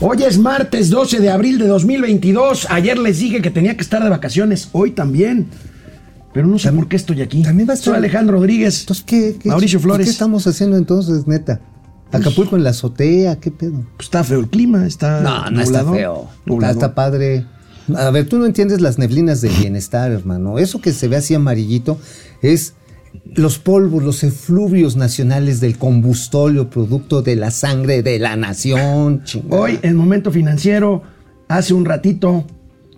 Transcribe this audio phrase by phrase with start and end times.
[0.00, 2.66] Hoy es martes 12 de abril de 2022.
[2.70, 4.68] Ayer les dije que tenía que estar de vacaciones.
[4.72, 5.46] Hoy también.
[6.32, 7.42] Pero no sé por qué estoy aquí.
[7.42, 8.80] También va a estar- Soy Alejandro Rodríguez.
[8.80, 10.06] Entonces, ¿qué, qué- Mauricio Flores.
[10.06, 11.60] ¿Qué estamos haciendo entonces, neta?
[12.12, 13.84] Acapulco en la azotea, ¿qué pedo?
[13.96, 16.70] Pues está feo el clima, está No, no está nublado, feo.
[16.70, 17.46] Está padre.
[17.96, 20.58] A ver, tú no entiendes las neblinas del bienestar, hermano.
[20.58, 21.98] Eso que se ve así amarillito
[22.40, 22.74] es
[23.34, 29.22] los polvos, los efluvios nacionales del combustóleo, producto de la sangre de la nación.
[29.24, 29.62] chingada.
[29.62, 31.02] Hoy, en Momento Financiero,
[31.48, 32.44] hace un ratito,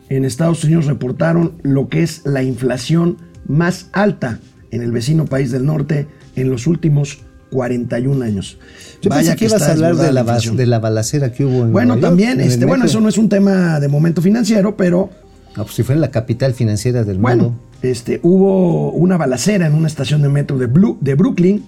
[0.08, 4.40] en Estados Unidos reportaron lo que es la inflación más alta
[4.70, 7.20] en el vecino país del norte en los últimos
[7.50, 8.58] 41 años.
[9.00, 12.00] Yo pensé que ibas a hablar de la, de balacera que hubo en Bueno, Nueva
[12.00, 15.10] York, también, en el este, bueno, eso no es un tema de momento financiero, pero
[15.56, 17.58] Ah, pues si fue en la capital financiera del bueno, mundo.
[17.82, 21.64] este, hubo una balacera en una estación de metro de, Blue- de Brooklyn,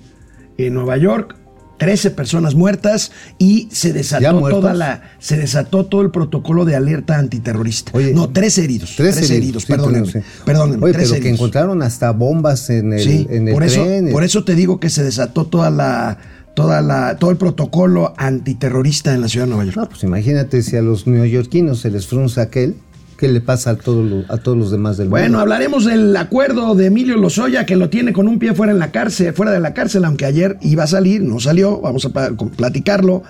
[0.58, 1.36] en Nueva York.
[1.78, 6.74] 13 personas muertas y se ¿Ya desató toda la se desató todo el protocolo de
[6.74, 7.92] alerta antiterrorista.
[7.94, 8.94] Oye, no, tres heridos.
[8.96, 10.10] Tres, Tres, heridos, heridos, sí, perdónenme.
[10.10, 10.18] sí.
[10.44, 11.34] Perdónenme, Oye, pero que heridos.
[11.34, 14.90] encontraron hasta bombas en el, Sí, en el por eso, por eso te digo que
[14.90, 16.18] se desató toda la,
[16.56, 19.76] toda la, todo el protocolo antiterrorista en la ciudad de Nueva York.
[19.76, 22.74] No, pues imagínate si a los neoyorquinos se les frunza aquel,
[23.18, 25.40] ¿qué le pasa a, todo lo- a todos los demás del Bueno, mundo?
[25.40, 28.90] hablaremos del acuerdo de Emilio Lozoya que lo tiene con un pie fuera en la
[28.92, 32.10] cárcel, fuera de la cárcel, aunque ayer iba a salir, no salió, vamos a
[32.56, 33.24] platicarlo.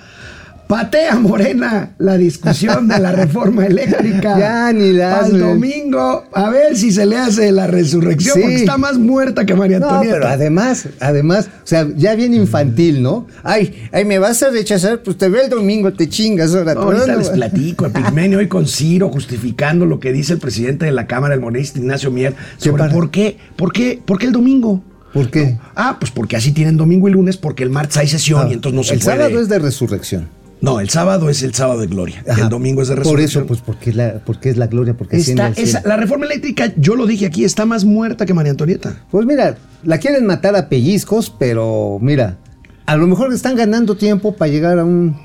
[0.69, 4.35] Patea Morena la discusión de la reforma eléctrica.
[4.39, 8.41] Ya, ni la Al domingo, a ver si se le hace la resurrección, Sí.
[8.43, 10.17] porque está más muerta que María No, Antonieta.
[10.19, 13.27] pero además, además, o sea, ya bien infantil, ¿no?
[13.43, 16.75] Ay, ay, me vas a rechazar, pues te veo el domingo, te chingas ahora.
[16.75, 20.39] No, ahorita no, les platico, el Pigmenio hoy con Ciro justificando lo que dice el
[20.39, 24.27] presidente de la Cámara, el monista Ignacio Mier, sobre por qué, por qué, por qué
[24.27, 24.83] el domingo.
[25.15, 25.57] ¿Por qué?
[25.75, 28.77] Ah, pues porque así tienen domingo y lunes, porque el martes hay sesión y entonces
[28.77, 29.17] no se el puede.
[29.17, 30.29] sábado es de resurrección.
[30.61, 32.25] No, el sábado es el sábado de gloria.
[32.29, 32.43] Ajá.
[32.43, 33.43] El domingo es de Por resurrección.
[33.45, 36.97] eso, pues, porque la, porque es la gloria, porque Está- esa- la reforma eléctrica, yo
[36.97, 38.97] lo dije aquí, está más muerta que María Antonieta.
[39.11, 42.39] Pues mira, la quieren matar a pellizcos, pero mira,
[42.87, 45.17] a lo mejor están ganando tiempo para llegar a un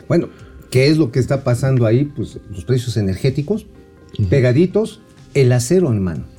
[0.07, 0.29] Bueno,
[0.69, 2.05] ¿qué es lo que está pasando ahí?
[2.05, 3.65] Pues los precios energéticos,
[4.29, 5.01] pegaditos,
[5.33, 6.38] el acero en mano.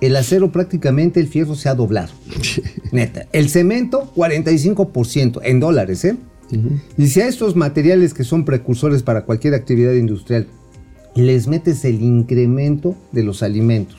[0.00, 2.12] El acero prácticamente, el fierro se ha doblado.
[2.92, 3.26] Neta.
[3.32, 6.16] El cemento, 45% en dólares, ¿eh?
[6.96, 10.46] Y si a estos materiales que son precursores para cualquier actividad industrial
[11.16, 13.98] les metes el incremento de los alimentos,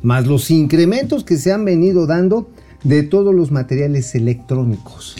[0.00, 2.52] más los incrementos que se han venido dando
[2.84, 5.16] de todos los materiales electrónicos.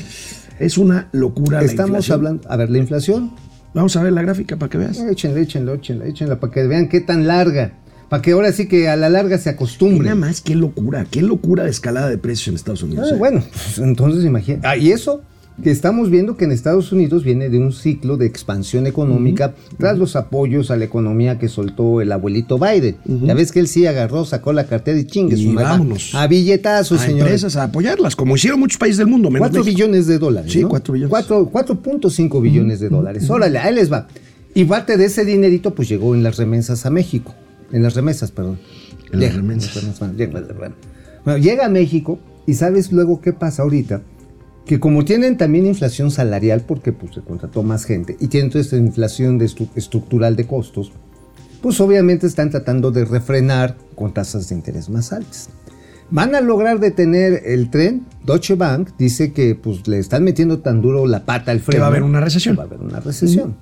[0.60, 1.62] Es una locura.
[1.62, 3.32] Estamos hablando, a ver, la inflación,
[3.74, 4.98] Vamos a ver la gráfica para que veas.
[4.98, 7.72] Échenla, échenla, échenla, échenla para que vean qué tan larga.
[8.12, 10.04] Para que ahora sí que a la larga se acostumbre.
[10.04, 13.08] nada más, qué locura, qué locura de escalada de precios en Estados Unidos.
[13.10, 13.18] Ah, ¿eh?
[13.18, 14.58] bueno, pues, entonces imagina.
[14.64, 15.22] Ah, y eso
[15.64, 19.96] que estamos viendo que en Estados Unidos viene de un ciclo de expansión económica tras
[19.96, 22.96] los apoyos a la economía que soltó el abuelito Biden.
[23.06, 26.14] Ya ves que él sí agarró, sacó la cartera y chingue su vámonos.
[26.14, 27.22] A billetazos, a señores.
[27.22, 29.30] empresas a apoyarlas, como hicieron muchos países del mundo.
[29.30, 29.74] menos 4 México.
[29.74, 30.52] billones de dólares.
[30.52, 30.68] Sí, ¿no?
[30.68, 31.08] cuatro billones.
[31.10, 33.30] Cuatro- 4.5 billones de dólares.
[33.30, 34.06] Órale, ahí les va.
[34.54, 37.34] Y parte de ese dinerito, pues llegó en las remesas a México.
[37.72, 38.58] En las remesas, perdón.
[39.12, 41.38] En las Llega, las remesas, llega, bueno.
[41.38, 44.02] Llega a México y sabes luego qué pasa ahorita.
[44.66, 48.62] Que como tienen también inflación salarial, porque pues se contrató más gente, y tienen toda
[48.62, 50.92] esta inflación de estru- estructural de costos,
[51.60, 55.48] pues obviamente están tratando de refrenar con tasas de interés más altas.
[56.10, 58.06] Van a lograr detener el tren.
[58.24, 61.80] Deutsche Bank dice que pues le están metiendo tan duro la pata al freno.
[61.80, 62.54] va a haber una recesión.
[62.54, 63.56] que Va a haber una recesión.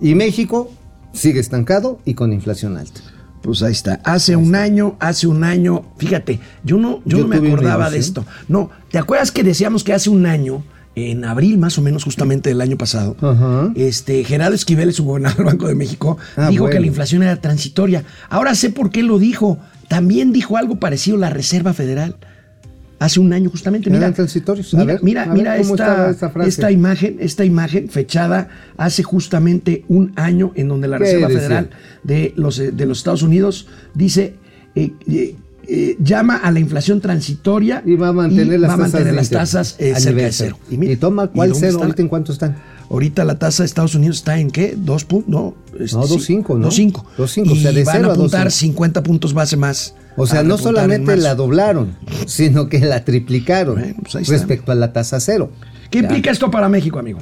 [0.00, 0.70] Y México
[1.12, 3.00] sigue estancado y con inflación alta.
[3.44, 4.00] Pues ahí está.
[4.04, 7.98] Hace un año, hace un año, fíjate, yo no, yo, Yo no me acordaba de
[7.98, 8.24] esto.
[8.48, 10.64] No, ¿te acuerdas que decíamos que hace un año,
[10.94, 13.16] en abril más o menos justamente del año pasado,
[13.76, 17.36] este Gerardo Esquivel, su gobernador del Banco de México, Ah, dijo que la inflación era
[17.36, 18.04] transitoria.
[18.30, 19.58] Ahora sé por qué lo dijo.
[19.88, 22.16] También dijo algo parecido la Reserva Federal.
[23.04, 23.90] Hace un año justamente.
[23.90, 24.72] Mira, transitorios.
[24.72, 26.16] Mira, ver, mira, mira esta,
[26.46, 28.48] esta imagen, esta imagen fechada
[28.78, 31.28] hace justamente un año en donde la ¿Qué Reserva?
[31.28, 31.70] Federal
[32.02, 34.36] de los, eh, de los Estados Unidos dice
[34.74, 35.36] eh, eh,
[35.68, 38.92] eh, llama a la inflación transitoria Y va a mantener y las va a tasas,
[38.92, 40.58] mantener las tasas eh, a cerca de cero.
[40.70, 41.80] Y, mira, toma, ¿cuál dónde cero?
[41.82, 42.56] ¿Ahorita en cuánto están?
[42.90, 44.74] Ahorita la tasa de Estados Unidos está en qué?
[44.76, 45.54] Dos puntos, no.
[45.80, 46.68] este, No, sí, 2.5, ¿no?
[46.68, 47.04] 2.5.
[47.16, 48.50] 2.5, o sea, de Y van cero a a apuntar 2.5.
[48.50, 49.94] 50 puntos base más.
[50.16, 51.96] O sea, a no solamente la doblaron,
[52.26, 54.34] sino que la triplicaron Bueno, pues ahí está.
[54.34, 55.50] respecto a la tasa cero.
[55.90, 56.04] ¿Qué Ya.
[56.04, 57.18] implica esto para México, amigo?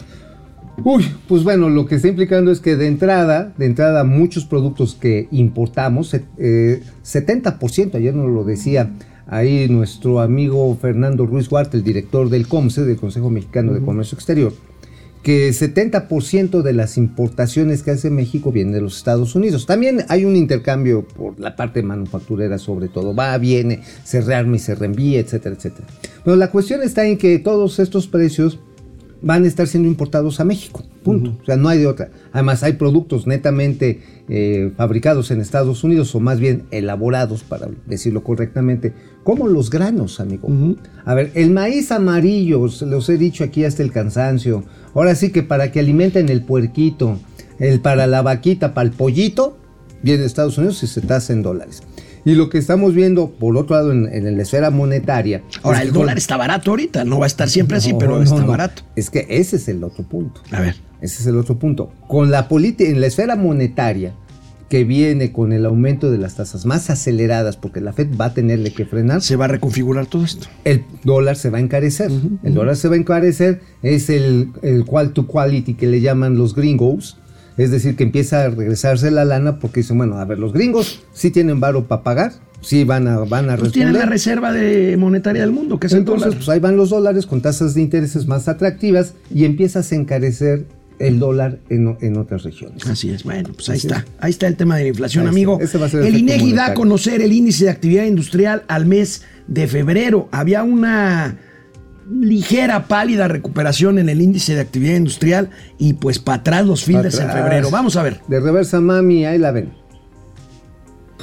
[0.85, 4.95] Uy, pues bueno, lo que está implicando es que de entrada, de entrada muchos productos
[4.95, 8.91] que importamos, se- eh, 70%, ayer nos lo decía
[9.27, 14.17] ahí nuestro amigo Fernando Ruiz Huarte, el director del COMSE, del Consejo Mexicano de Comercio
[14.17, 14.53] Exterior,
[15.23, 19.67] que 70% de las importaciones que hace México vienen de los Estados Unidos.
[19.67, 23.15] También hay un intercambio por la parte manufacturera sobre todo.
[23.15, 25.87] Va, viene, se rearma y se reenvía, etcétera, etcétera.
[26.25, 28.59] Pero la cuestión está en que todos estos precios
[29.23, 30.83] van a estar siendo importados a México.
[31.03, 31.37] Punto.
[31.41, 32.11] O sea, no hay de otra.
[32.33, 38.23] Además, hay productos netamente eh, fabricados en Estados Unidos, o más bien elaborados, para decirlo
[38.23, 38.93] correctamente,
[39.25, 40.49] como los granos, amigo.
[41.05, 44.65] A ver, el maíz amarillo, los he dicho aquí hasta el cansancio.
[44.95, 47.19] Ahora sí que para que alimenten el puerquito,
[47.59, 49.57] el para la vaquita, para el pollito,
[50.03, 51.83] viene de Estados Unidos y se tasa en dólares.
[52.25, 55.43] Y lo que estamos viendo, por otro lado, en, en la esfera monetaria.
[55.63, 58.17] Ahora, es el con- dólar está barato ahorita, no va a estar siempre así, pero
[58.17, 58.47] no, está no.
[58.47, 58.83] barato.
[58.97, 60.41] Es que ese es el otro punto.
[60.53, 60.77] A ver.
[61.01, 61.93] Ese es el otro punto.
[62.07, 64.15] Con la política, en la esfera monetaria,
[64.69, 68.35] que viene con el aumento de las tasas más aceleradas, porque la Fed va a
[68.35, 70.47] tenerle que frenar, Se va a reconfigurar todo esto.
[70.65, 72.11] el dólar se va a encarecer.
[72.43, 76.39] El dólar se va a encarecer, es el, el qual to quality que le llaman
[76.39, 77.19] los gringos.
[77.57, 81.03] Es decir, que empieza a regresarse la lana porque dicen, bueno, a ver, los gringos
[81.13, 82.33] sí tienen varo para pagar,
[82.63, 85.93] sí van a, van a Pues tienen la reserva de monetaria del mundo, que es
[85.93, 86.39] el Entonces, dólar.
[86.39, 90.65] pues ahí van los dólares con tasas de intereses más atractivas y empiezas a encarecer
[90.99, 92.87] el dólar en, en otras regiones.
[92.87, 93.25] Así es.
[93.25, 93.99] Bueno, pues ahí Así está.
[94.01, 94.05] es.
[94.21, 95.59] Ahí está el tema de la inflación, Ahí amigo.
[95.61, 98.63] Ese va a ser el el INEGI da a conocer el índice de actividad industrial
[98.69, 100.29] al mes de febrero.
[100.31, 101.37] Había una
[102.21, 107.19] ligera, pálida recuperación en el índice de actividad industrial y pues para atrás los fines
[107.19, 107.71] en febrero.
[107.71, 108.21] Vamos a ver.
[108.29, 109.71] De reversa, mami, ahí la ven.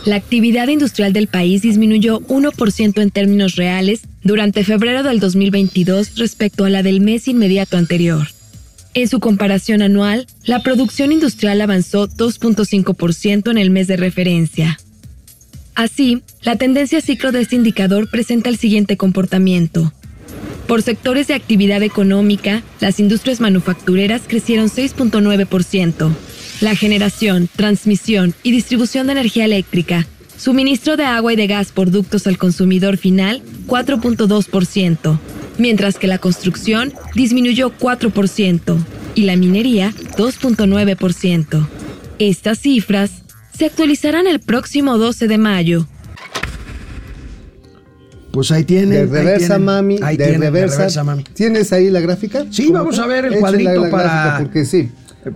[0.06, 6.66] La actividad industrial del país disminuyó 1% en términos reales durante febrero del 2022 respecto
[6.66, 8.28] a la del mes inmediato anterior.
[8.94, 14.80] En su comparación anual, la producción industrial avanzó 2.5% en el mes de referencia.
[15.76, 19.94] Así, la tendencia ciclo de este indicador presenta el siguiente comportamiento.
[20.70, 26.12] Por sectores de actividad económica, las industrias manufactureras crecieron 6.9%.
[26.62, 30.06] La generación, transmisión y distribución de energía eléctrica,
[30.38, 35.18] suministro de agua y de gas por ductos al consumidor final, 4.2%,
[35.58, 38.78] mientras que la construcción disminuyó 4%
[39.16, 41.68] y la minería 2.9%.
[42.20, 43.24] Estas cifras
[43.58, 45.88] se actualizarán el próximo 12 de mayo.
[48.32, 48.90] Pues ahí tienen.
[48.90, 50.00] De ahí reversa, tienen, mami.
[50.02, 50.74] Ahí de, tienen, reversa.
[50.74, 51.24] de reversa, mami.
[51.34, 52.46] ¿Tienes ahí la gráfica?
[52.50, 54.90] Sí, ¿Cómo vamos a ver el Échale cuadrito la para- Porque sí.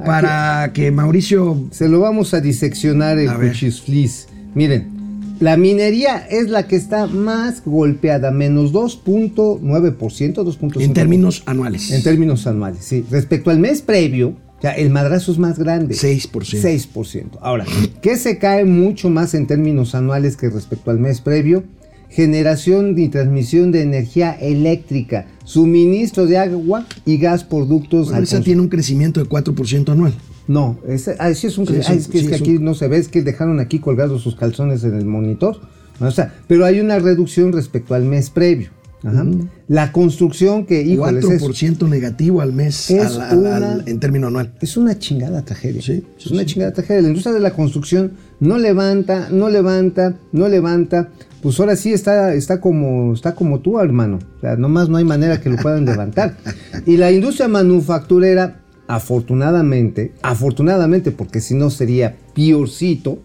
[0.06, 1.68] Para que Mauricio.
[1.72, 3.34] Se lo vamos a diseccionar en.
[3.34, 10.82] Cuchis Miren, la minería es la que está más golpeada, menos 2.9%, 2.5%.
[10.82, 11.92] En términos anuales.
[11.92, 13.06] En términos anuales, sí.
[13.10, 15.94] Respecto al mes previo, sea, el madrazo es más grande.
[15.96, 16.62] 6%.
[16.62, 17.38] 6%.
[17.42, 17.66] Ahora,
[18.02, 21.66] ¿qué se cae mucho más en términos anuales que respecto al mes previo?
[22.14, 28.42] Generación y transmisión de energía eléctrica, suministro de agua y gas por ductos Bueno, esa
[28.42, 30.14] tiene un crecimiento de 4% anual.
[30.48, 32.58] No, ese, ah, sí es un Sí, es ah, es que, es que es aquí
[32.58, 35.60] un- no se ve, es que dejaron aquí colgados sus calzones en el monitor.
[36.00, 38.70] O sea, pero hay una reducción respecto al mes previo.
[39.04, 39.26] Ajá.
[39.68, 44.00] La construcción que, híjole, es, 4% negativo al mes Es al- al- una- al- en
[44.00, 44.54] término anual.
[44.62, 45.82] es una chingada tragedia.
[45.82, 46.46] Sí, es una sí.
[46.48, 47.02] chingada tragedia.
[47.02, 51.10] La industria de la construcción no levanta, no levanta, no levanta.
[51.44, 54.18] Pues ahora sí está, está como, está como tú, hermano.
[54.38, 56.38] O sea, nomás no hay manera que lo puedan levantar.
[56.86, 63.20] Y la industria manufacturera, afortunadamente, afortunadamente, porque si no sería piorcito,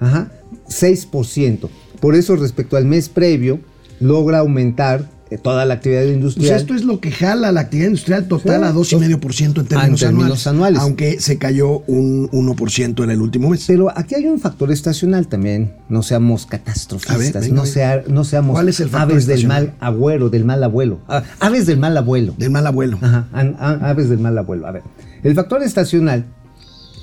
[0.00, 0.30] Ajá,
[0.68, 1.68] 6%.
[2.00, 3.60] Por eso respecto al mes previo
[4.00, 6.56] logra aumentar toda la actividad Pues industrial.
[6.56, 8.66] esto es lo que jala la actividad industrial total Sí.
[8.66, 10.80] a 2,5% en términos, en términos anuales, anuales.
[10.80, 13.64] Aunque se cayó un 1% en el último mes.
[13.66, 15.74] Pero aquí hay un factor estacional también.
[15.90, 17.14] No seamos catastrofistas.
[17.14, 17.66] A ver, venga, no, venga.
[17.66, 21.00] sea, no seamos ¿Cuál es el factor aves del mal agüero, del mal abuelo.
[21.08, 22.34] Ah, aves del mal abuelo.
[22.38, 22.98] Del mal abuelo.
[23.02, 24.66] Ajá, an- a- aves del mal abuelo.
[24.66, 24.82] A ver,
[25.22, 26.24] el factor estacional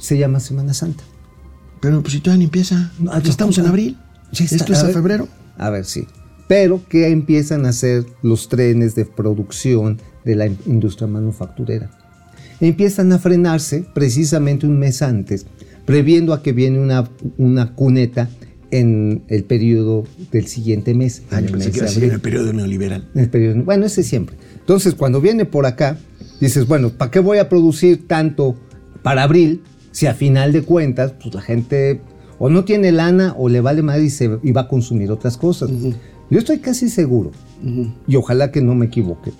[0.01, 1.03] se llama Semana Santa.
[1.81, 2.91] Pero pues si todavía ni empieza.
[2.97, 3.97] No, Ya estamos en abril.
[4.31, 4.93] Ya está, Esto es a ver.
[4.93, 5.27] febrero.
[5.57, 6.07] A ver, sí.
[6.47, 11.89] Pero que empiezan a hacer los trenes de producción de la in- industria manufacturera.
[12.59, 15.45] Empiezan a frenarse precisamente un mes antes,
[15.85, 18.29] previendo a que viene una, una cuneta
[18.71, 21.23] en el periodo del siguiente mes.
[21.31, 23.07] Ah, el pensé mes que iba a de ser en el periodo neoliberal.
[23.13, 24.35] En el periodo- bueno, ese siempre.
[24.59, 25.97] Entonces, cuando viene por acá,
[26.39, 28.55] dices, bueno, ¿para qué voy a producir tanto
[29.03, 29.61] para abril
[29.91, 32.01] si a final de cuentas, pues la gente
[32.39, 35.37] o no tiene lana o le vale madre y, se, y va a consumir otras
[35.37, 35.69] cosas?
[36.29, 37.31] Yo estoy casi seguro,
[38.07, 39.31] y ojalá que no me equivoque,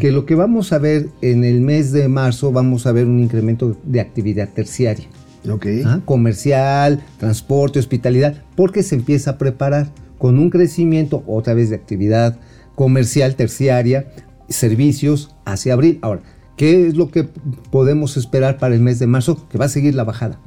[0.00, 3.20] que lo que vamos a ver en el mes de marzo, vamos a ver un
[3.20, 5.06] incremento de actividad terciaria.
[5.48, 5.66] Ok.
[5.84, 6.00] ¿ah?
[6.04, 12.38] comercial, transporte, hospitalidad, porque se empieza a preparar con un crecimiento otra vez de actividad
[12.74, 14.08] comercial terciaria,
[14.48, 15.98] servicios hacia abril.
[16.02, 16.22] Ahora,
[16.56, 17.28] ¿qué es lo que
[17.70, 19.48] podemos esperar para el mes de marzo?
[19.48, 20.38] Que va a seguir la bajada.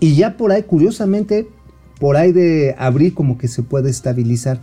[0.00, 1.48] Y ya por ahí, curiosamente,
[1.98, 4.62] por ahí de abril como que se puede estabilizar.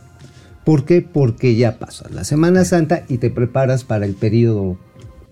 [0.63, 1.01] ¿Por qué?
[1.01, 4.77] Porque ya pasa la Semana Santa y te preparas para el periodo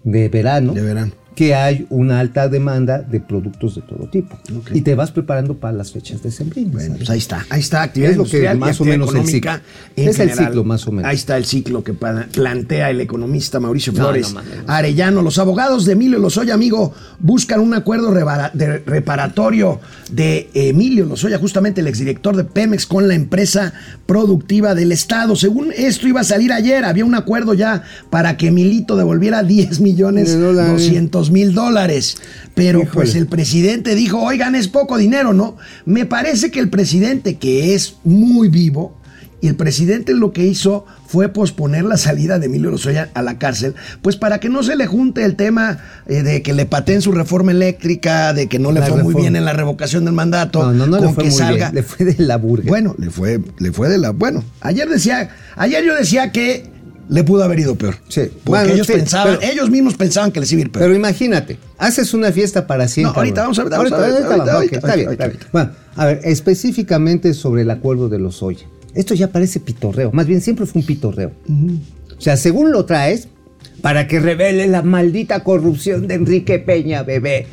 [0.04, 1.12] de verano De verano.
[1.39, 4.38] Que hay una alta demanda de productos de todo tipo.
[4.74, 6.31] Y te vas preparando para las fechas de
[6.65, 9.53] Bueno, pues ahí está, ahí está, actividad Es lo que más o menos el ciclo.
[9.96, 11.10] Es el ciclo, más o menos.
[11.10, 14.60] Ahí está el ciclo que plantea el economista Mauricio No, Flores no mames.
[14.67, 15.22] Arellano.
[15.22, 19.79] Los abogados de Emilio Lozoya, amigo, buscan un acuerdo de reparatorio
[20.12, 23.72] de Emilio Lozoya, justamente el exdirector de Pemex, con la empresa
[24.05, 25.38] productiva del Estado.
[25.38, 29.79] Según esto iba a salir ayer, había un acuerdo ya para que Emilito devolviera 10
[29.79, 30.81] millones De dólares.
[31.30, 32.18] 200 mil dólares.
[32.56, 32.94] Pero Híjole.
[32.94, 35.58] pues el presidente dijo, oigan, es poco dinero, ¿no?
[35.86, 38.96] Me parece que el presidente, que es muy vivo,
[39.42, 43.38] y el presidente lo que hizo fue posponer la salida de Emilio Lozoya a la
[43.40, 47.02] cárcel, pues para que no se le junte el tema eh, de que le pateen
[47.02, 50.14] su reforma eléctrica, de que no le La fue muy bien en la revocación del
[50.14, 51.72] mandato, No, no, no le con fue que muy salga.
[51.72, 52.68] bien, le fue de la burga.
[52.68, 54.10] Bueno, le fue, le fue de la.
[54.12, 56.69] Bueno, ayer decía, ayer yo decía que
[57.10, 57.96] le pudo haber ido peor.
[58.08, 58.22] Sí.
[58.22, 60.86] Porque Bueno, ellos sí, pensaban, pero- ellos mismos pensaban que les iba a ir peor.
[60.86, 64.04] Pero imagínate, haces una fiesta para 100 No, ahorita vamos a ver, vamos a ver,
[64.12, 65.39] Ahorita, ahorita, vamos, ok, ahorita, está bien, está bien.
[65.51, 68.66] Bueno, a ver, específicamente sobre el acuerdo de los Oya.
[68.94, 71.32] Esto ya parece pitorreo, más bien siempre fue un pitorreo.
[72.18, 73.28] O sea, según lo traes,
[73.82, 77.48] para que revele la maldita corrupción de Enrique Peña, bebé.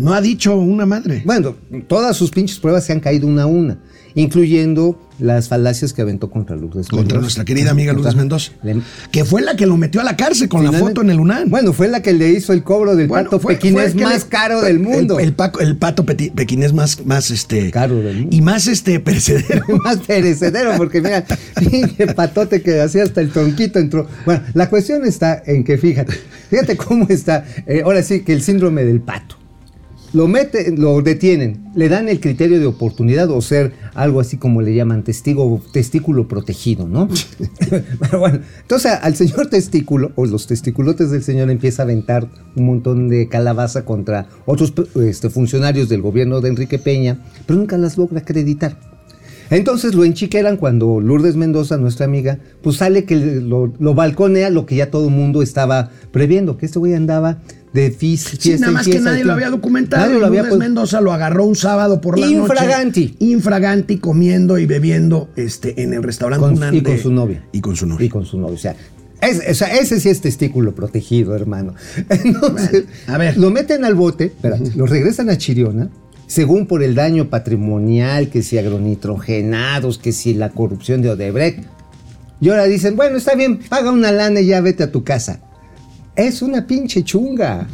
[0.00, 1.22] No ha dicho una madre.
[1.24, 3.78] Bueno, todas sus pinches pruebas se han caído una a una,
[4.14, 7.20] incluyendo las falacias que aventó contra Lourdes Contra Mendoza.
[7.20, 8.52] nuestra querida amiga Lourdes Mendoza.
[8.62, 8.80] Le-
[9.10, 11.50] Que fue la que lo metió a la cárcel con la foto en el UNAM.
[11.50, 14.22] Bueno, fue la que le hizo el cobro del Bueno, pato fue- pequinés fue más
[14.24, 15.18] le- caro del mundo.
[15.18, 17.70] El, el paco- el pato peti- pequinés más, más este.
[17.70, 18.34] Caro del mundo.
[18.36, 19.62] Y más este perecedero.
[19.84, 21.24] más perecedero, porque mira,
[21.70, 24.06] pinche patote que hacía hasta el tronquito entró.
[24.24, 26.14] Bueno, la cuestión está en que fíjate,
[26.48, 29.36] fíjate cómo está, eh, ahora sí que el síndrome del pato.
[30.12, 34.60] Lo mete, lo detienen, le dan el criterio de oportunidad o ser algo así como
[34.60, 37.08] le llaman testigo, testículo protegido, ¿no?
[38.00, 42.66] Pero bueno, entonces al señor testículo, o los testiculotes del señor empieza a aventar un
[42.66, 47.96] montón de calabaza contra otros este, funcionarios del gobierno de Enrique Peña, pero nunca las
[47.96, 48.78] logra acreditar.
[49.50, 54.64] Entonces lo enchiqueran cuando Lourdes Mendoza, nuestra amiga, pues sale que lo, lo balconea lo
[54.64, 57.38] que ya todo el mundo estaba previendo, que este güey andaba
[57.72, 60.04] de fis, Sí, fiesta nada más que fiesta, nadie lo había documentado.
[60.06, 63.06] Nadie lo había Lourdes Mendoza lo agarró un sábado por la Infraganti.
[63.12, 63.16] noche.
[63.20, 63.98] Infraganti.
[63.98, 67.44] comiendo y bebiendo este, en el restaurante Con- y con su novia.
[67.52, 68.06] Y con su novia.
[68.06, 68.54] Y con su novia.
[68.54, 68.74] O sea,
[69.22, 71.74] es- o sea, ese sí es testículo protegido, hermano.
[72.08, 73.36] Entonces, a ver.
[73.36, 75.90] lo meten al bote, espérate, lo regresan a Chiriona,
[76.26, 81.64] según por el daño patrimonial, que si agronitrogenados, que si la corrupción de Odebrecht.
[82.40, 85.40] Y ahora dicen, bueno, está bien, paga una lana y ya vete a tu casa.
[86.20, 87.66] Es una pinche chunga.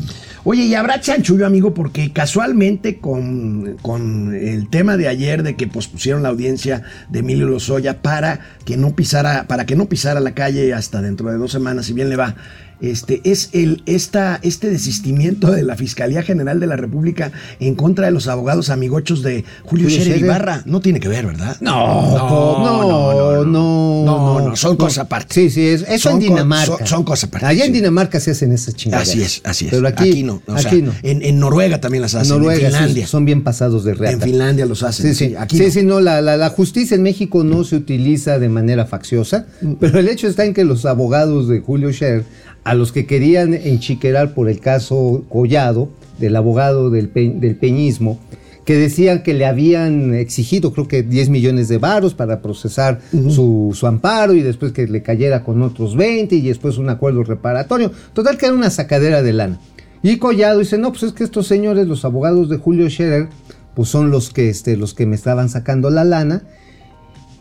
[0.44, 5.66] Oye, y habrá chanchullo, amigo, porque casualmente con, con el tema de ayer de que
[5.66, 10.36] pospusieron la audiencia de Emilio Lozoya para que no pisara, para que no pisara la
[10.36, 12.36] calle hasta dentro de dos semanas, si bien le va.
[12.80, 18.06] Este, es el, esta, este desistimiento de la Fiscalía General de la República en contra
[18.06, 20.18] de los abogados amigochos de Julio, Julio Scherer.
[20.18, 20.62] Ibarra.
[20.66, 21.56] No tiene que ver, ¿verdad?
[21.60, 25.34] No, no, no, no, No, no, son cosas aparte.
[25.34, 26.76] Sí, sí, es, eso Son en Dinamarca.
[26.78, 27.72] son- son cosas aparte, Allá en.
[27.72, 29.08] Dinamarca se hacen esas chingaderas.
[29.10, 29.70] Así es, así es.
[29.70, 30.42] Pero aquí, no.
[30.46, 30.92] o sea, aquí no.
[31.02, 32.28] En, en Noruega también las hacen.
[32.36, 33.06] Noruega en sí, Finlandia.
[33.06, 34.14] son bien pasados de reata.
[34.16, 35.14] En Finlandia los hacen.
[35.14, 35.70] Sí, sí, aquí sí, no.
[35.70, 39.74] sí, no, la, la- la justicia en México no se utiliza de manera facciosa, Mm.
[39.80, 42.24] pero el hecho está en que los abogados de Julio Scherer,
[42.66, 48.18] a los que querían enchiquerar por el caso Collado, del abogado del, pe- del peñismo,
[48.64, 53.70] que decían que le habían exigido creo que 10 millones de varos para procesar su,
[53.72, 57.92] su amparo y después que le cayera con otros 20 y después un acuerdo reparatorio.
[58.12, 59.60] Total que era una sacadera de lana.
[60.02, 63.28] Y Collado dice, no, pues es que estos señores, los abogados de Julio Scherer,
[63.76, 66.42] pues son los que, este, los que me estaban sacando la lana.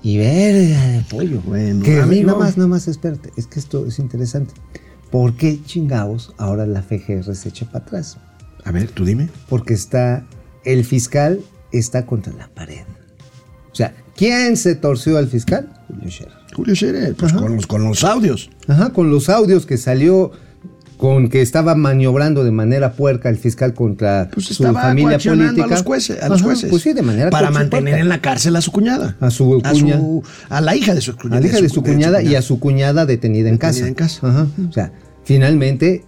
[0.03, 1.41] Y verga de pollo.
[1.45, 2.27] Bueno, que amigo.
[2.27, 4.53] nada más, nada más, espérate, es que esto es interesante.
[5.11, 8.17] ¿Por qué chingados ahora la FGR se echa para atrás?
[8.63, 9.29] A ver, tú dime.
[9.47, 10.25] Porque está,
[10.63, 12.83] el fiscal está contra la pared.
[13.71, 15.71] O sea, ¿quién se torció al fiscal?
[15.87, 16.33] Julio Scherer.
[16.55, 18.49] Julio Scherer, pues con los, con los audios.
[18.67, 20.31] Ajá, con los audios que salió
[20.97, 25.65] con que estaba maniobrando de manera puerca el fiscal contra Pues su familia política.
[25.65, 26.21] a los jueces.
[26.23, 27.99] A los Ajá, jueces Pues sí, de manera Para mantener puerca.
[27.99, 29.15] en la cárcel a su cuñada.
[29.19, 29.99] A su cuña-
[30.49, 31.37] A, la hija de su cuñada.
[31.37, 33.87] a la hija de su cuñada y a su cuñada detenida en casa.
[33.87, 34.27] en casa.
[34.27, 34.47] Ajá.
[34.69, 34.91] O sea,
[35.23, 36.05] finalmente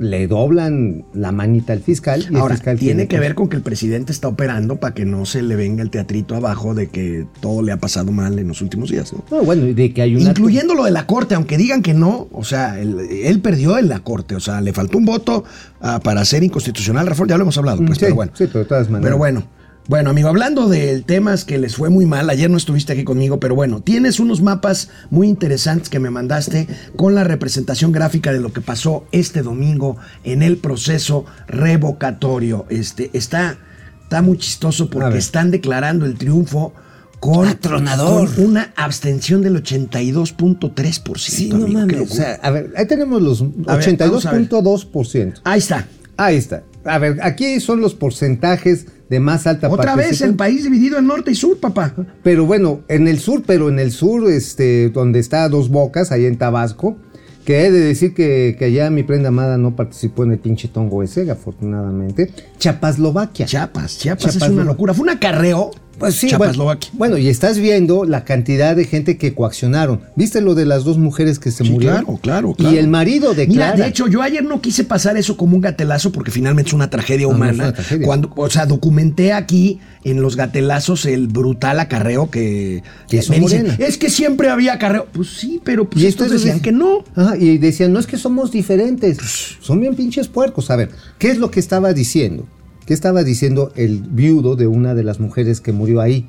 [0.00, 3.56] le doblan la manita al fiscal y Ahora, el fiscal tiene que ver con que
[3.56, 7.26] el presidente está operando para que no se le venga el teatrito abajo de que
[7.40, 9.22] todo le ha pasado mal en los últimos días, ¿no?
[9.30, 11.92] No, bueno, y de que hay una Incluyendo lo de la corte, aunque digan que
[11.92, 15.44] no, o sea, él, él perdió en la corte, o sea, le faltó un voto
[15.82, 18.32] ah, para ser inconstitucional la reforma, ya lo hemos hablado, pues, Sí, pero bueno.
[18.34, 19.04] sí, pero de todas maneras.
[19.04, 19.42] Pero bueno,
[19.88, 23.40] bueno, amigo, hablando del temas que les fue muy mal, ayer no estuviste aquí conmigo,
[23.40, 28.40] pero bueno, tienes unos mapas muy interesantes que me mandaste con la representación gráfica de
[28.40, 32.66] lo que pasó este domingo en el proceso revocatorio.
[32.68, 33.58] Este, está,
[34.04, 36.72] está muy chistoso porque están declarando el triunfo
[37.18, 38.32] con, Atronador.
[38.32, 41.18] con una abstención del 82.3%.
[41.18, 42.10] Sí, no amigo, mames.
[42.10, 44.48] O sea, a ver, ahí tenemos los A ver, vamos a ver.
[44.48, 45.40] 82.2%.
[45.44, 45.86] Ahí está.
[46.16, 46.62] Ahí está.
[46.84, 51.08] A ver, aquí son los porcentajes de más alta Otra vez el país dividido en
[51.08, 51.92] norte y sur, papá.
[52.22, 56.26] Pero bueno, en el sur, pero en el sur, este, donde está Dos Bocas, ahí
[56.26, 56.96] en Tabasco,
[57.44, 60.68] que he de decir que, que allá mi prenda amada no participó en el pinche
[60.68, 62.32] tongo ese, afortunadamente.
[62.58, 63.46] Chapaslovaquia.
[63.46, 64.70] Chiapas, Chiapas es Chiapas, una no.
[64.70, 64.94] locura.
[64.94, 65.72] Fue un acarreo.
[66.00, 70.00] Pues sí, bueno, bueno, y estás viendo la cantidad de gente que coaccionaron.
[70.16, 71.98] ¿Viste lo de las dos mujeres que se Sí, murieron?
[72.04, 72.74] claro, claro, claro.
[72.74, 73.74] Y el marido declara.
[73.74, 76.74] Mira, de hecho, yo ayer no quise pasar eso como un gatelazo porque finalmente es
[76.74, 77.64] una tragedia No, no es humana.
[77.64, 78.06] una tragedia.
[78.06, 83.40] Cuando, o sea, documenté aquí en los gatelazos el brutal acarreo que, Que hizo me
[83.40, 85.06] dicen, es que siempre había acarreo.
[85.12, 87.04] Pues sí, pero pues Y estos decían que no.
[87.14, 89.18] Ajá, y decían, no es que somos diferentes,
[89.60, 90.70] son bien pinches puercos.
[90.70, 92.46] A ver, ¿qué es lo que estaba diciendo?
[92.90, 96.28] ¿Qué estaba diciendo el viudo de una de las mujeres que murió ahí?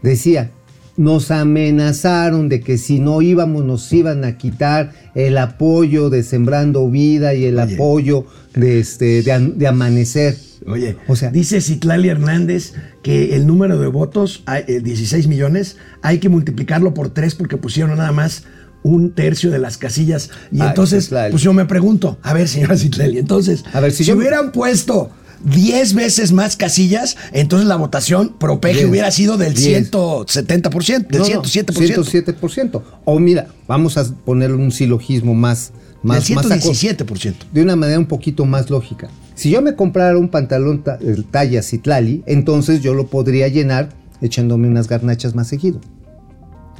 [0.00, 0.52] Decía,
[0.96, 6.88] nos amenazaron de que si no íbamos nos iban a quitar el apoyo de Sembrando
[6.88, 7.74] Vida y el Oye.
[7.74, 10.36] apoyo de, este, de, an- de Amanecer.
[10.68, 15.78] Oye, O sea- dice Citlali Hernández que el número de votos, hay, eh, 16 millones,
[16.02, 18.44] hay que multiplicarlo por 3 porque pusieron nada más
[18.84, 20.30] un tercio de las casillas.
[20.52, 21.32] Y Ay, entonces, Citlali.
[21.32, 24.52] pues yo me pregunto, a ver, señora Citlali, entonces, A ver, si si, yo- hubieran
[24.52, 25.10] puesto
[25.44, 28.84] 10 veces más casillas, entonces la votación pro Diez.
[28.84, 29.90] hubiera sido del Diez.
[29.90, 32.34] 170%, del No, no, 107%.
[32.40, 32.82] 107%.
[33.04, 35.72] O mira, vamos a poner un silogismo más...
[36.02, 37.34] más del más aco- 117%.
[37.52, 39.08] de una manera un poquito más lógica.
[39.34, 43.90] Si yo me comprara un pantalón ta- el talla Citlali, entonces yo lo podría llenar
[44.20, 45.80] echándome unas garnachas más seguido.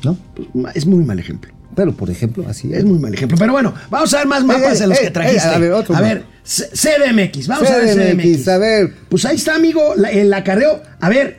[0.02, 0.16] ¿No?
[0.34, 1.52] Pues, es muy mal ejemplo.
[1.78, 2.78] Pero, por ejemplo, así es.
[2.80, 3.38] Es muy mal ejemplo.
[3.38, 5.46] Pero bueno, vamos a ver más mapas eh, de los eh, que trajiste.
[5.48, 7.46] eh, a ver, otro A ver, CDMX.
[7.46, 8.92] Vamos a ver CDMX, a ver.
[9.08, 10.82] Pues ahí está, amigo, la- el acarreo.
[10.98, 11.38] A ver,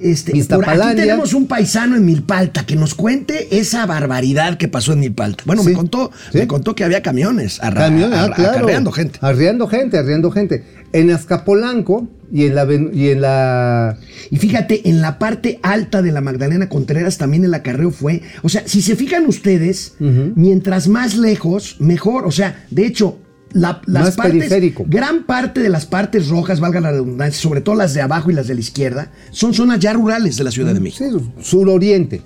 [0.00, 4.92] este, por aquí tenemos un paisano en Milpalta que nos cuente esa barbaridad que pasó
[4.94, 5.44] en Milpalta.
[5.46, 6.38] Bueno, Sí, me contó, sí.
[6.38, 8.50] me contó que había camiones arra- Camión, ah, claro.
[8.52, 9.18] acarreando gente.
[9.22, 10.64] Arriando gente, arriando gente.
[10.92, 12.66] En Azcapolanco y en la...
[12.92, 13.98] Y en la
[14.30, 18.22] Y fíjate, en la parte alta de la Magdalena Contreras también el acarreo fue.
[18.42, 22.26] O sea, si se fijan ustedes, mientras más lejos, mejor.
[22.26, 23.18] O sea, de hecho,
[23.52, 24.34] la- las Más partes.
[24.34, 24.84] periférico.
[24.88, 28.34] Gran parte de las partes rojas, valga la redundancia, sobre todo las de abajo y
[28.34, 31.18] las de la izquierda, son zonas ya rurales de la Ciudad de México.
[31.18, 32.22] sí, suroriente.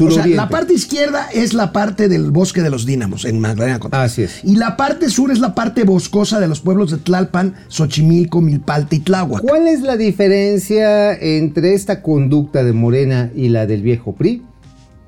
[0.00, 3.78] O sea, la parte izquierda es la parte del bosque de los dínamos en Magdalena
[3.78, 4.12] Contreras.
[4.12, 4.40] Así es.
[4.44, 8.94] Y la parte sur es la parte boscosa de los pueblos de Tlalpan, Xochimilco, Milpalta
[8.94, 9.42] y Tláhuac.
[9.42, 14.42] ¿Cuál es la diferencia entre esta conducta de Morena y la del viejo PRI?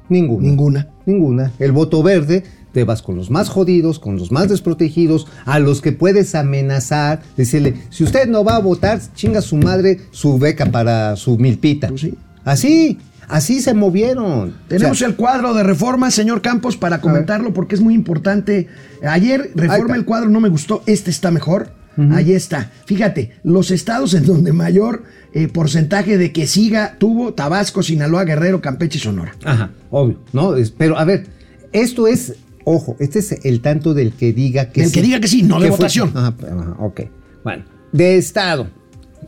[0.08, 0.46] Ninguna.
[0.46, 0.88] Ninguna.
[1.06, 1.52] Ninguna.
[1.58, 5.80] El voto verde, te vas con los más jodidos, con los más desprotegidos, a los
[5.80, 10.66] que puedes amenazar, decirle, si usted no va a votar, chinga su madre su beca
[10.66, 11.88] para su milpita.
[11.88, 12.14] Pues sí.
[12.44, 14.54] Así, así se movieron.
[14.68, 18.68] Tenemos O sea, el cuadro de reforma, señor Campos, para comentarlo porque es muy importante.
[19.06, 21.70] Ayer reforma el cuadro no me gustó, este está mejor.
[22.10, 22.72] Ahí está.
[22.86, 28.60] Fíjate, los estados en donde mayor eh, porcentaje de que siga tuvo Tabasco, Sinaloa, Guerrero,
[28.60, 29.32] Campeche y Sonora.
[29.44, 30.56] Ajá, obvio, ¿no?
[30.56, 31.26] Es- pero a ver,
[31.72, 32.34] esto es,
[32.64, 35.60] ojo, este es el tanto del que diga que Del que diga que sí, no
[35.60, 36.10] de fue- votación.
[36.14, 37.00] Ajá, ajá, ok.
[37.44, 38.68] Bueno, de Estado.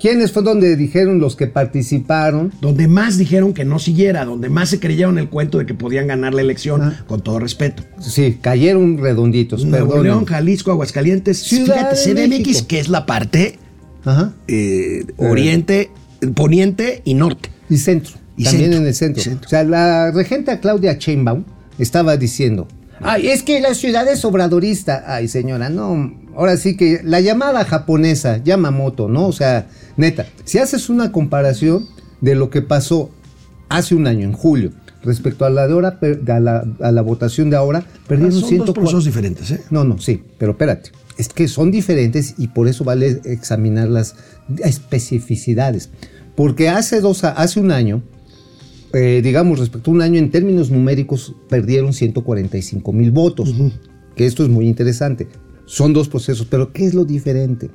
[0.00, 2.52] ¿Quiénes fue donde dijeron los que participaron?
[2.61, 6.06] Donde más dijeron que no siguiera, donde más se creyeron el cuento de que podían
[6.06, 7.04] ganar la elección, Ah.
[7.06, 7.82] con todo respeto.
[8.00, 10.02] Sí, cayeron redonditos, Nuevo.
[10.02, 12.66] León, Jalisco, Aguascalientes, Ciudad fíjate, de CDMX, México.
[12.68, 13.59] que es la parte
[14.04, 14.32] Ajá.
[14.48, 15.90] eh, oriente,
[16.35, 17.50] poniente y norte.
[17.68, 18.14] Y centro.
[18.37, 19.22] Y también centro, en el centro.
[19.44, 21.44] O sea, la regenta Claudia Sheinbaum
[21.78, 22.68] estaba diciendo,
[23.00, 25.04] ay, es que la ciudad es obradorista.
[25.06, 29.26] Ay, señora, no, ahora sí que la llamada japonesa, Yamamoto, ¿no?
[29.26, 31.87] O sea, neta, si haces una comparación
[32.20, 33.11] de lo que pasó
[33.68, 37.50] hace un año, en julio, respecto a la de ahora, a la, a la votación
[37.50, 38.74] de ahora, perdieron Son dos 104.
[38.74, 39.61] procesos diferentes, ¿eh?
[39.70, 40.90] No, no, sí, pero espérate.
[41.16, 44.16] Es que son diferentes y por eso vale examinar las
[44.59, 45.90] especificidades.
[46.35, 48.02] Porque hace, dos, hace un año,
[48.92, 53.54] eh, digamos, respecto a un año, en términos numéricos, perdieron 145 mil votos.
[54.14, 55.28] Que esto es muy interesante.
[55.64, 57.70] Son dos procesos, pero ¿qué es lo diferente?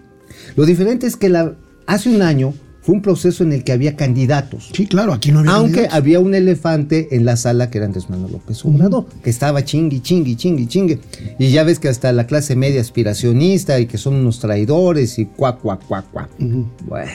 [0.55, 1.55] Lo diferente es que la,
[1.88, 4.72] hace un año fue un proceso en el que había candidatos.
[4.74, 5.98] Sí, claro, aquí no había Aunque candidatos.
[5.98, 10.02] había un elefante en la sala que era Andrés Manuel López Obrador, que estaba chingui,
[10.02, 11.00] chingui, chingui, chingue.
[11.38, 15.26] Y ya ves que hasta la clase media aspiracionista y que son unos traidores y
[15.26, 16.28] cuá, cuá, cuá, cuá.
[16.39, 17.12] Bueno,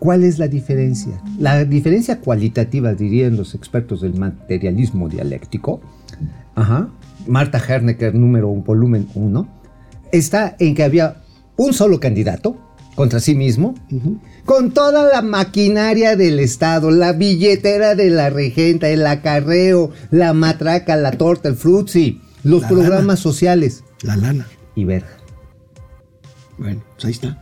[0.00, 1.22] ¿cuál es la diferencia?
[1.38, 5.80] La diferencia cualitativa, dirían los expertos del materialismo dialéctico,
[6.56, 6.88] ajá,
[7.28, 9.48] Marta Hernecker, número un, volumen 1,
[10.10, 11.22] está en que había
[11.56, 12.56] un solo candidato
[12.94, 13.74] contra sí mismo,
[14.44, 20.96] con toda la maquinaria del Estado, la billetera de la regenta, el acarreo, la matraca,
[20.96, 23.16] la torta, el frutzi, los La programas lana.
[23.16, 24.46] sociales La lana.
[24.74, 25.08] y verga.
[26.58, 27.38] Bueno, pues ahí está.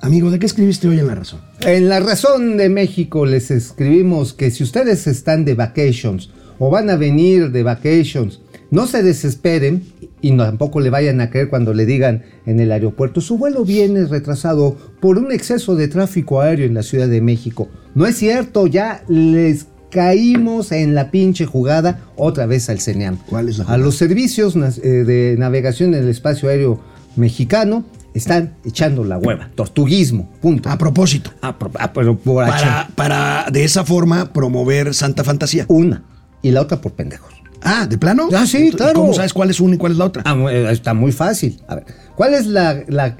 [0.00, 1.40] Amigo, ¿de qué escribiste hoy en La Razón?
[1.60, 6.88] En La Razón de México les escribimos que si ustedes están de vacations o van
[6.90, 9.84] a venir de vacations, no se desesperen
[10.22, 13.64] y no- tampoco le vayan a creer cuando le digan en el aeropuerto, su vuelo
[13.64, 17.68] viene retrasado por un exceso de tráfico aéreo en la Ciudad de México.
[17.94, 23.18] No es cierto, ya les caímos en la pinche jugada otra vez al CENEAM.
[23.28, 23.84] ¿Cuál es la A jugada?
[23.84, 26.80] los servicios eh, de navegación en el espacio aéreo
[27.16, 29.50] mexicano están echando la hueva.
[29.54, 30.68] Tortuguismo, punto.
[30.70, 35.66] A propósito, pero- pero por para, para de esa forma promover Santa Fantasía.
[35.68, 36.02] Una.
[36.42, 37.32] Y la otra por pendejos.
[37.62, 38.28] Ah, ¿de plano?
[38.34, 39.00] Ah, sí, claro.
[39.00, 40.22] ¿Cómo sabes cuál es una y cuál es la otra?
[40.26, 41.60] Ah, eh, está muy fácil.
[41.66, 43.16] A ver, ¿cuál es la, la-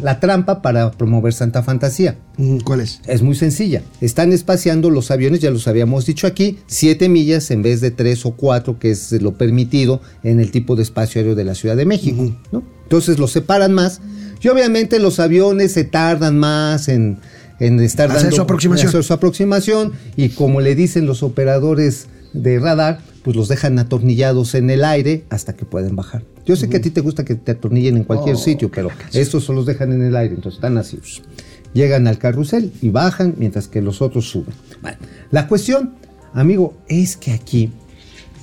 [0.00, 2.16] la- trampa para promover Santa Fantasía?
[2.38, 3.00] Mm, ¿Cuál es?
[3.06, 3.82] Es muy sencilla.
[4.00, 8.24] Están espaciando los aviones, ya los habíamos dicho aquí, siete millas en vez de tres
[8.26, 11.76] o cuatro, que es lo permitido en el tipo de espacio aéreo de la Ciudad
[11.76, 12.32] de México.
[12.52, 12.62] ¿no?
[12.84, 14.00] Entonces los separan más.
[14.40, 17.18] Y obviamente los aviones se tardan más en,
[17.58, 18.88] en estar Hacer dando su aproximación.
[18.88, 19.92] hacer su aproximación.
[20.16, 25.24] Y como le dicen los operadores de radar, pues los dejan atornillados en el aire
[25.30, 26.22] hasta que pueden bajar.
[26.44, 28.90] Yo sé que a ti te gusta que te atornillen en cualquier Oh, sitio, pero
[29.12, 30.98] estos solo los dejan en el aire, entonces están así.
[31.72, 34.54] Llegan al carrusel y bajan mientras que los otros suben.
[34.80, 34.98] Bueno,
[35.30, 35.94] la cuestión,
[36.32, 37.72] amigo, es que aquí,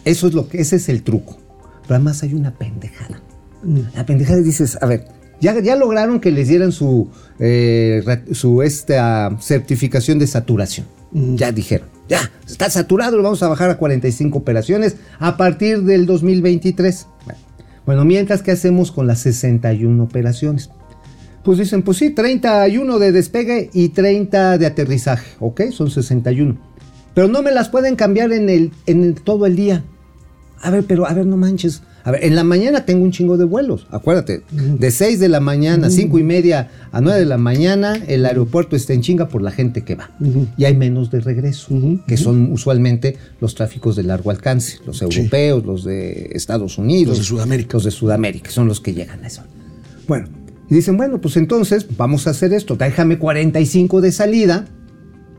[0.03, 1.37] eso es lo que, ese es el truco.
[1.83, 3.21] Pero además hay una pendejada.
[3.95, 5.07] La pendejada dices, a ver,
[5.39, 8.03] ya, ya lograron que les dieran su, eh,
[8.33, 10.85] su esta certificación de saturación.
[11.13, 16.05] Ya dijeron, ya, está saturado, lo vamos a bajar a 45 operaciones a partir del
[16.05, 17.07] 2023.
[17.85, 20.69] Bueno, mientras, ¿qué hacemos con las 61 operaciones?
[21.43, 25.61] Pues dicen, pues sí, 31 de despegue y 30 de aterrizaje, ¿ok?
[25.71, 26.57] Son 61.
[27.13, 29.83] Pero no me las pueden cambiar en, el, en el- todo el día.
[30.61, 31.83] A ver, pero a ver, no manches.
[32.05, 33.87] A ver, en la mañana tengo un chingo de vuelos.
[33.89, 38.25] Acuérdate, de 6 de la mañana, 5 y media a 9 de la mañana, el
[38.25, 40.11] aeropuerto está en chinga por la gente que va.
[40.57, 41.69] Y hay menos de regreso,
[42.05, 47.19] que son usualmente los tráficos de largo alcance, los europeos, los de Estados Unidos, Los
[47.19, 47.73] de Sudamérica.
[47.73, 49.43] Los de Sudamérica, son los que llegan a eso.
[50.07, 50.27] Bueno,
[50.69, 54.65] y dicen, bueno, pues entonces vamos a hacer esto, déjame 45 de salida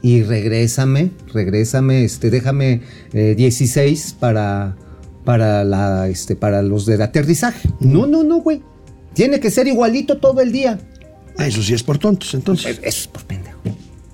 [0.00, 4.77] y regrésame, regrésame, este, déjame eh, 16 para,
[5.25, 7.69] para, la, este, para los del aterrizaje.
[7.81, 8.63] No, no, no, güey.
[9.15, 10.79] Tiene que ser igualito todo el día.
[11.39, 12.79] Ah, eso sí es por tontos, entonces.
[12.83, 13.59] Eso es por pendejo.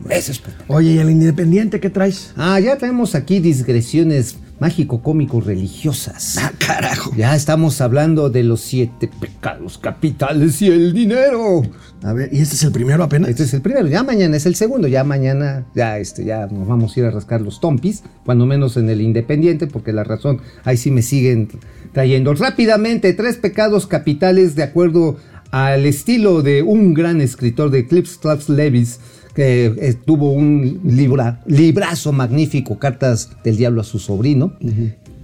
[0.09, 0.75] Eso es propaganda.
[0.75, 2.33] Oye, ¿y el independiente qué traes?
[2.37, 6.37] Ah, ya tenemos aquí digresiones mágico-cómico-religiosas.
[6.39, 7.13] Ah, carajo.
[7.17, 11.63] Ya estamos hablando de los siete pecados capitales y el dinero.
[12.03, 13.31] A ver, ¿y este es el primero apenas?
[13.31, 16.69] Este es el primero, ya mañana es el segundo, ya mañana ya este ya nos
[16.69, 20.41] vamos a ir a rascar los tompis, cuando menos en el Independiente, porque la razón
[20.65, 21.49] ahí sí me siguen
[21.93, 25.17] trayendo rápidamente tres pecados capitales de acuerdo
[25.51, 29.01] al estilo de un gran escritor de Clips Claps Levis
[29.35, 34.55] que eh, tuvo un libra- librazo magnífico, Cartas del Diablo a su sobrino,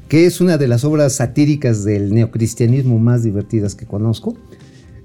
[0.08, 4.36] que es una de las obras satíricas del neocristianismo más divertidas que conozco.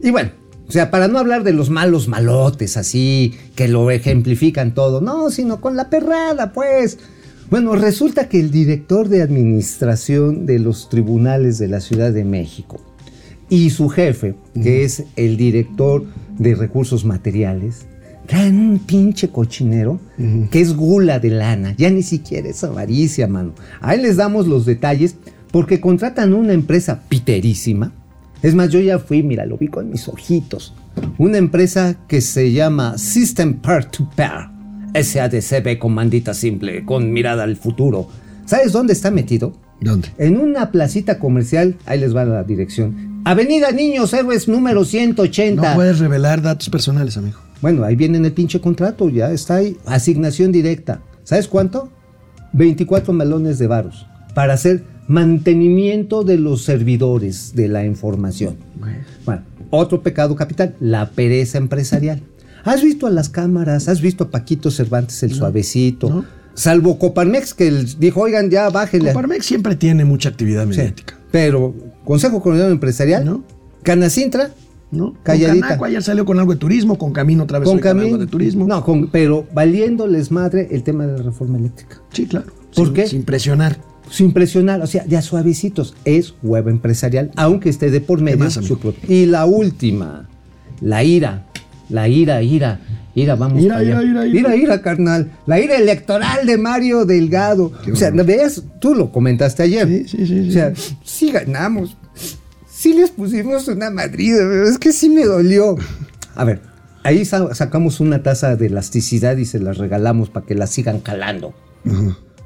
[0.04, 0.32] Y bueno,
[0.68, 5.30] o sea, para no hablar de los malos malotes así, que lo ejemplifican todo, no,
[5.30, 7.00] sino con la perrada, pues.
[7.50, 12.80] Bueno, resulta que el director de administración de los tribunales de la Ciudad de México
[13.50, 16.06] y su jefe, que es el director
[16.38, 17.88] de recursos materiales,
[18.40, 20.00] un pinche cochinero
[20.50, 23.54] que es gula de lana, ya ni siquiera es avaricia, mano.
[23.82, 25.16] Ahí les damos los detalles
[25.52, 27.92] porque contratan una empresa piterísima.
[28.42, 30.74] Es más, yo ya fui, mira, lo vi con mis ojitos.
[31.18, 34.50] Una empresa que se llama System Pair to Pair.
[34.94, 38.08] SADCB con mandita simple, con mirada al futuro.
[38.46, 39.54] ¿Sabes dónde está metido?
[39.80, 40.10] ¿Dónde?
[40.18, 43.22] En una placita comercial, ahí les va la dirección.
[43.24, 45.70] Avenida Niños Héroes número 180.
[45.70, 47.40] No puedes revelar datos personales, amigo.
[47.62, 49.78] Bueno, ahí viene en el pinche contrato, ya está ahí.
[49.86, 51.02] Asignación directa.
[51.24, 51.90] ¿Sabes cuánto?
[52.54, 58.58] 24 melones de varos para hacer mantenimiento de los servidores de la información.
[59.26, 62.22] Bueno, otro pecado capital, la pereza empresarial.
[62.64, 63.88] ¿Has visto a las cámaras?
[63.88, 66.10] ¿Has visto a Paquito Cervantes el suavecito?
[66.10, 66.42] no.
[66.54, 69.14] Salvo Coparmex que dijo, oigan, ya bájenle.
[69.14, 70.70] Coparmex siempre tiene mucha actividad Sí.
[70.78, 71.18] mediática.
[71.32, 73.44] Pero Consejo Coordinador Empresarial, No.
[73.84, 74.52] Canacintra,
[74.92, 75.14] ¿No?
[75.24, 75.52] Calladita.
[75.54, 78.00] Con Canaco ayer salió con algo de turismo, con Camino otra vez con con algo
[78.02, 78.68] Camino de turismo.
[78.68, 82.02] No, con- pero valiéndoles madre el tema de la reforma eléctrica.
[82.12, 82.48] Sí, claro.
[82.76, 83.08] ¿Por Sin- qué?
[83.08, 83.78] Sin presionar.
[84.10, 85.96] Sin presionar, o sea, ya suavecitos.
[86.04, 88.40] Es huevo empresarial, aunque esté de por medio.
[88.40, 90.28] más, su propio- Y la última,
[90.82, 91.46] la ira.
[91.90, 92.80] La ira, ira.
[93.16, 94.40] Ira, vamos Ira, ira, ira, ira.
[94.40, 95.32] ira, ira, carnal.
[95.46, 97.72] La ira electoral de Mario Delgado.
[97.92, 99.88] o sea, veas, tú lo comentaste ayer.
[99.88, 100.74] Sí, sí, sí, O sea,
[101.04, 101.96] sí ganamos.
[102.82, 105.76] Sí les pusimos una madrida, pero es que sí me dolió.
[106.34, 106.62] A ver,
[107.04, 111.00] ahí sa- sacamos una taza de elasticidad y se las regalamos para que la sigan
[111.00, 111.54] calando.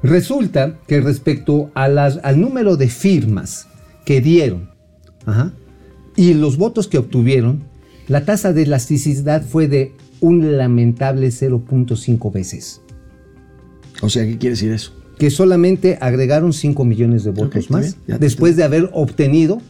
[0.02, 3.66] Resulta que respecto a las, al número de firmas
[4.04, 4.68] que dieron
[5.24, 5.52] ajá,
[6.16, 7.62] y los votos que obtuvieron,
[8.06, 12.82] la tasa de elasticidad fue de un lamentable 0.5 veces.
[14.02, 14.92] O sea, ¿qué quiere decir eso?
[15.18, 19.62] Que solamente agregaron 5 millones de votos más bien, después de haber obtenido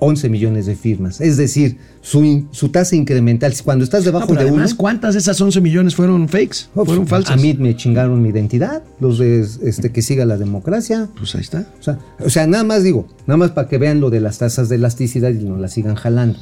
[0.00, 1.20] 11 millones de firmas.
[1.20, 5.40] Es decir, su, tasa incremental, cuando estás Ah, debajo de uno, además, ¿cuántas de esas
[5.40, 6.66] 11 millones fueron fakes?
[6.74, 7.34] Fueron falsas.
[7.34, 11.08] A mí me chingaron mi identidad, los de este, que siga la democracia.
[11.16, 11.66] Pues ahí está.
[11.78, 14.38] O sea, o sea, nada más digo, nada más para que vean lo de las
[14.38, 16.38] tasas de elasticidad y no la sigan jalando.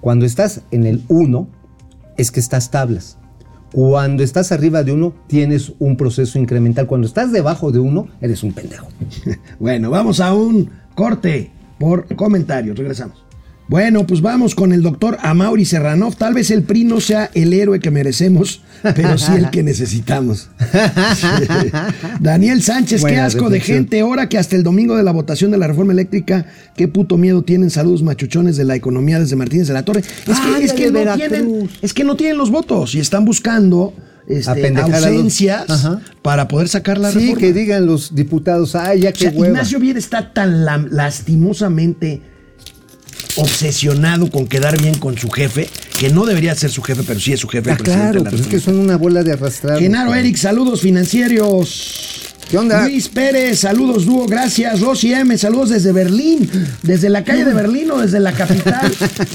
[0.00, 1.48] Cuando estás en el 1,
[2.16, 3.18] es que estás tablas.
[3.72, 6.86] Cuando estás arriba de 1, tienes un proceso incremental.
[6.86, 8.88] Cuando estás debajo de 1, eres un pendejo.
[9.58, 12.76] Bueno, vamos a un corte por comentarios.
[12.76, 13.28] Regresamos.
[13.68, 16.16] Bueno, pues vamos con el doctor Amaury Serranov.
[16.16, 20.48] Tal vez el PRI no sea el héroe que merecemos, pero sí el que necesitamos.
[21.14, 21.26] Sí.
[22.20, 24.00] Daniel Sánchez, qué asco de gente.
[24.00, 27.42] Ahora que hasta el domingo de la votación de la reforma eléctrica, qué puto miedo
[27.42, 27.68] tienen.
[27.68, 30.00] Saludos machuchones de la economía desde Martínez de la Torre.
[30.00, 31.28] Es que, Ay, es que de no Veracruz.
[31.28, 33.92] tienen, es que no tienen los votos y están buscando
[34.28, 35.66] este, los- ausencias
[36.22, 37.38] para poder sacar la sí, reforma.
[37.40, 39.48] que digan los diputados, ay, ya O hueva.
[39.54, 42.20] Ignacio Viera está tan la- lastimosamente
[43.36, 47.32] obsesionado con quedar bien con su jefe, que no debería ser su jefe, pero sí
[47.32, 47.70] es su jefe.
[47.70, 49.78] Ah, el presidente claro, de la pues es que son una bola de arrastrar.
[49.78, 52.27] Genaro Eric, saludos financieros.
[52.50, 52.84] ¿Qué onda?
[52.88, 54.80] Luis Pérez, saludos dúo, gracias.
[54.80, 56.48] Rosy M, saludos desde Berlín,
[56.82, 58.90] desde la calle de Berlín o desde la capital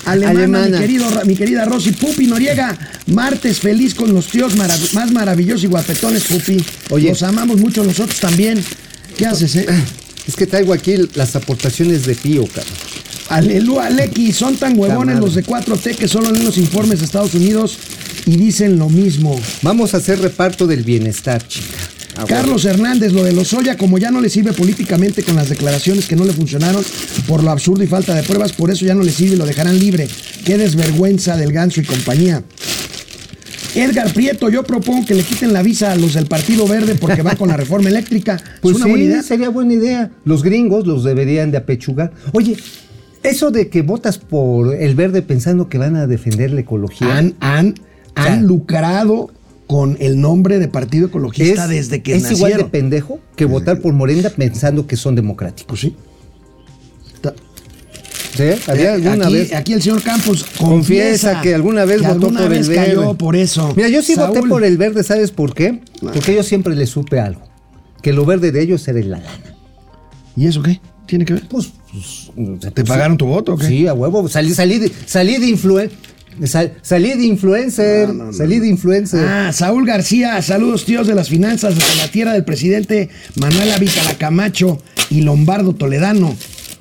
[0.05, 0.67] alemana, Alemana.
[0.79, 1.91] Mi, querido, mi querida Rosy.
[1.91, 2.75] Pupi Noriega,
[3.07, 6.57] martes feliz con los tíos marav- más maravillosos y guapetones, Pupi.
[6.89, 7.09] Oye.
[7.09, 8.63] Los amamos mucho nosotros también.
[9.15, 9.67] ¿Qué haces, eh?
[10.27, 12.73] Es que traigo aquí las aportaciones de Pío, cabrón.
[13.29, 17.33] Aleluya, Lecky, son tan huevones los de 4T que solo leen los informes de Estados
[17.35, 17.77] Unidos
[18.25, 19.39] y dicen lo mismo.
[19.61, 21.65] Vamos a hacer reparto del bienestar, chica.
[22.15, 26.07] Ah, Carlos Hernández, lo de Lozoya, como ya no le sirve políticamente con las declaraciones
[26.07, 26.83] que no le funcionaron
[27.27, 29.45] por lo absurdo y falta de pruebas, por eso ya no le sirve y lo
[29.45, 30.07] dejarán libre.
[30.45, 32.43] Qué desvergüenza del ganso y compañía.
[33.75, 37.23] Edgar Prieto, yo propongo que le quiten la visa a los del Partido Verde porque
[37.23, 38.39] va con la reforma eléctrica.
[38.61, 39.23] Pues es una sí, buena idea.
[39.23, 40.11] sería buena idea.
[40.23, 42.13] Los gringos los deberían de apechugar.
[42.31, 42.55] Oye,
[43.23, 47.17] eso de que votas por el verde pensando que van a defender la ecología.
[47.17, 47.75] Han, han,
[48.15, 49.31] han sea, lucrado
[49.67, 52.69] con el nombre de Partido Ecologista desde que es igual de nacieron.
[52.71, 55.67] pendejo que votar por Morena pensando que son democráticos.
[55.67, 55.95] Pues sí.
[58.35, 58.43] ¿Sí?
[58.67, 59.53] Había alguna aquí, vez.
[59.53, 62.75] aquí el señor Campos confiesa, Confiesa que alguna vez que votó alguna por vez el
[62.75, 63.15] cayó verde.
[63.15, 63.73] por eso.
[63.75, 65.81] Mira, yo sí voté por el verde, ¿sabes por qué?
[66.01, 67.41] Porque yo siempre le supe algo.
[68.01, 69.55] Que lo verde de ellos era la lana.
[70.35, 70.81] ¿Y eso qué?
[71.05, 71.47] ¿Tiene que ver?
[71.47, 73.67] Pues, pues, ¿Te pagaron tu voto o qué?
[73.67, 74.27] Sí, a huevo.
[74.27, 75.91] Salí, salí de, salí de influen-
[76.45, 78.07] sal- salí de influencer.
[78.09, 79.25] No, no, no, salí de influencer.
[79.27, 84.15] Ah, Saúl García, saludos tíos de las finanzas desde la tierra del presidente Manuel Avítala
[84.17, 86.35] Camacho y Lombardo Toledano.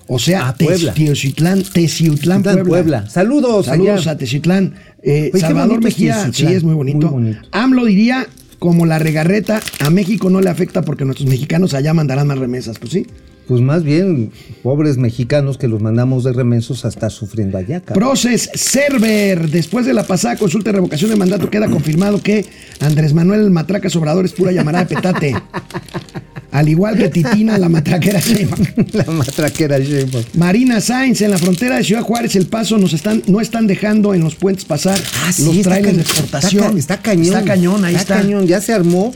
[0.09, 0.93] O sea, Ah, Puebla.
[0.95, 2.65] Teciutlán, Teciutlán, Puebla.
[2.65, 3.09] Puebla.
[3.09, 4.11] Saludos Saludos allá.
[4.13, 4.75] a Teciutlán.
[5.03, 7.11] Eh, Oye, Salvador Mejía, sí, es muy bonito.
[7.11, 7.41] Muy bonito.
[7.53, 8.27] AMLO diría,
[8.59, 12.79] como la regarreta, a México no le afecta porque nuestros mexicanos allá mandarán más remesas.
[12.79, 13.07] Pues sí.
[13.49, 14.31] Pues más bien,
[14.63, 18.09] pobres mexicanos que los mandamos de remensos a estar sufriendo allá, cabrón.
[18.09, 19.51] Proces Server.
[19.51, 22.47] Después de la pasada consulta de revocación de mandato, queda confirmado que
[22.81, 25.35] Andrés Manuel Matracas Obrador es pura llamarada de petate.
[26.53, 28.63] Al igual que Titina, la matraquera Sheinbaum.
[28.93, 30.23] La matraquera Sheinbaum.
[30.35, 34.13] Marina Sainz, en la frontera de Ciudad Juárez, El Paso, nos están, no están dejando
[34.13, 36.77] en los puentes pasar Ah, sí, los está trailers de exportación.
[36.79, 37.25] Está, ca- está cañón.
[37.27, 38.17] Está cañón, ahí está.
[38.19, 39.15] cañón, ya se armó.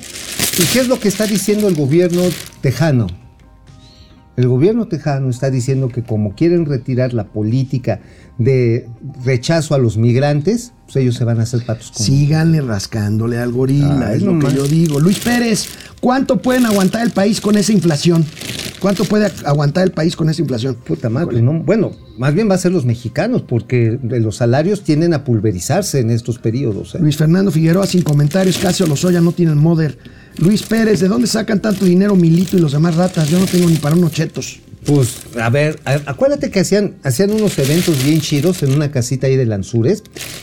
[0.59, 2.23] ¿Y qué es lo que está diciendo el gobierno
[2.63, 3.07] tejano?
[4.37, 8.01] El gobierno tejano está diciendo que como quieren retirar la política
[8.39, 8.89] de
[9.25, 13.51] rechazo a los migrantes, pues ellos se van a hacer patos con Síganle rascándole al
[13.51, 15.01] gorila, Ah, es lo que yo digo.
[15.01, 15.69] Luis Pérez,
[16.01, 18.25] ¿cuánto pueden aguantar el país con esa inflación?
[18.79, 20.75] ¿Cuánto puede aguantar el país con esa inflación?
[20.75, 25.15] Puta madre, no, bueno, más bien va a ser los mexicanos, porque los salarios tienden
[25.15, 26.95] a pulverizarse en estos periodos.
[26.95, 26.99] ¿eh?
[27.01, 29.99] Luis Fernando Figueroa, sin comentarios, Casio Lozoya no tienen moder.
[30.39, 33.31] Luis Pérez, ¿de dónde sacan tanto dinero Milito y los demás ratas?
[33.31, 34.61] Yo no tengo ni para unos chetos.
[34.87, 39.27] Pues, a ver, a- acuérdate que hacían, hacían unos eventos bien chidos en una casita
[39.27, 40.03] ahí de Lanzures,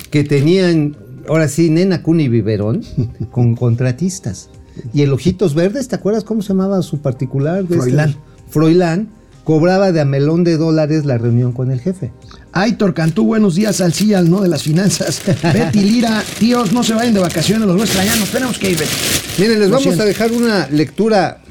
[0.10, 0.98] que tenían,
[1.30, 2.84] ahora sí, Nena Cuna y Biberón,
[3.32, 4.50] con contratistas.
[4.94, 7.62] Y el Ojitos Verdes, ¿te acuerdas cómo se llamaba su particular?
[7.64, 7.76] este?
[7.76, 8.16] Froilán.
[8.50, 9.10] Froilán,
[9.44, 12.12] cobraba de a melón de dólares la reunión con el jefe.
[12.54, 14.42] Aitor Cantú, buenos días al CIAL, ¿no?
[14.42, 15.22] De las finanzas.
[15.54, 18.72] Betty Lira, tíos, no se vayan de vacaciones, los voy a extrañar, nos tenemos que
[18.72, 18.78] ir.
[18.80, 18.92] Betty.
[19.38, 20.04] Miren, les Lo vamos siento.
[20.04, 21.42] a dejar una lectura.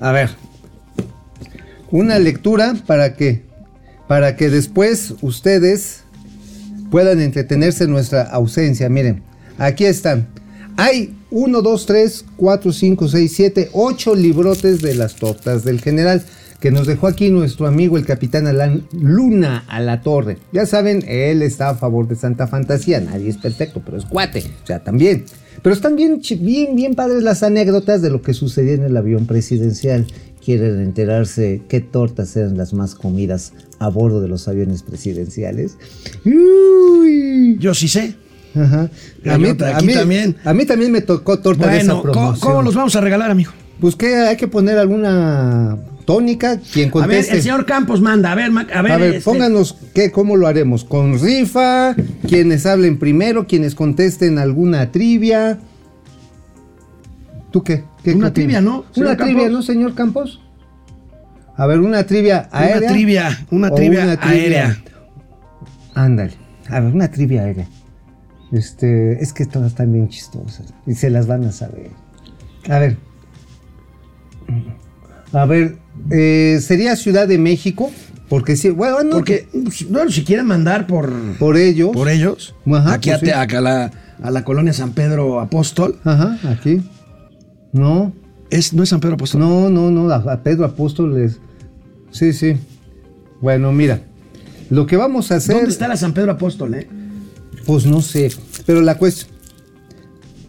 [0.00, 0.30] A ver.
[1.94, 3.42] Una lectura para que
[4.08, 6.02] para que después ustedes
[6.90, 8.88] puedan entretenerse en nuestra ausencia.
[8.88, 9.22] Miren,
[9.58, 10.26] aquí están.
[10.76, 16.24] Hay 1, 2, 3, 4, 5, 6, 7, 8 librotes de las tortas del general
[16.58, 20.38] que nos dejó aquí nuestro amigo el capitán Alan Luna a la torre.
[20.50, 22.98] Ya saben, él está a favor de Santa Fantasía.
[22.98, 24.42] Nadie es perfecto, pero es cuate.
[24.64, 25.26] O sea, también.
[25.62, 29.26] Pero están bien, bien, bien padres las anécdotas de lo que sucedió en el avión
[29.26, 30.06] presidencial.
[30.44, 35.76] Quieren enterarse qué tortas eran las más comidas a bordo de los aviones presidenciales.
[36.24, 37.56] Uy.
[37.58, 38.14] Yo sí sé.
[38.54, 38.90] Ajá.
[39.28, 40.36] A mí, Aquí a mí- también.
[40.44, 42.48] A mí también me tocó torta de esa Bueno, ¿cómo, promoción.
[42.50, 43.52] cómo los vamos a regalar, amigo?
[43.80, 47.36] Pues que hay que poner alguna tónica, quien A ver, conteste.
[47.36, 48.92] el señor Campos manda, a ver, a ver.
[48.92, 50.84] A ver, este, pónganos qué, cómo lo haremos.
[50.84, 51.96] Con rifa,
[52.28, 55.58] quienes hablen primero, quienes contesten alguna trivia.
[57.54, 57.84] ¿Tú qué?
[58.02, 59.52] ¿Qué Una trivia, ¿no, Una trivia, Campos?
[59.52, 60.40] ¿no, señor Campos?
[61.56, 62.78] A ver, una trivia aérea.
[62.78, 64.78] Una trivia, una trivia, una trivia- aérea.
[65.94, 66.32] Ándale.
[66.68, 67.68] A ver, una trivia aérea.
[68.50, 71.90] Este, es que todas están bien chistosas y se las van a saber.
[72.68, 72.96] A ver.
[75.32, 75.76] A ver,
[76.10, 77.92] eh, sería Ciudad de México,
[78.28, 79.46] porque sí, bueno, no, Porque,
[79.90, 81.90] bueno, si quieren mandar por, por ellos.
[81.92, 83.30] por ellos, Ajá, aquí pues sí.
[83.30, 86.00] a la, a la colonia San Pedro Apóstol.
[86.02, 86.82] Ajá, aquí.
[87.74, 88.12] No,
[88.50, 89.40] Es, ¿No es San Pedro Apóstol?
[89.40, 91.38] no, no, no, a, Pedro Apóstoles.
[92.12, 92.54] Sí, sí.
[93.40, 94.00] Bueno, mira,
[94.70, 95.56] lo que vamos a hacer.
[95.56, 96.86] ¿Dónde está la San Pedro Apóstol, eh?
[97.66, 98.30] Pues no sé,
[98.64, 99.34] pero la cuestión.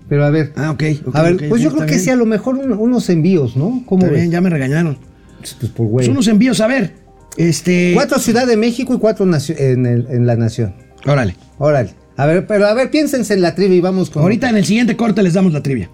[0.07, 0.53] Pero a ver.
[0.55, 0.83] Ah, ok.
[1.07, 3.83] ok, a ver, pues yo creo que sí, a lo mejor un- unos envíos, ¿no?
[3.87, 4.97] ¿Cómo bien, ya me regañaron.
[5.39, 6.09] Pues por Pues güey.
[6.09, 6.93] unos envíos, a ver.
[7.37, 7.91] Este.
[7.95, 10.75] Cuatro Ciudad de México y cuatro en, el- en la nación.
[11.07, 11.35] Órale.
[11.57, 11.95] Órale.
[12.17, 14.21] A ver, pero a ver, piénsense en la trivia y vamos con.
[14.21, 15.89] Ahorita en el siguiente corte les damos la trivia.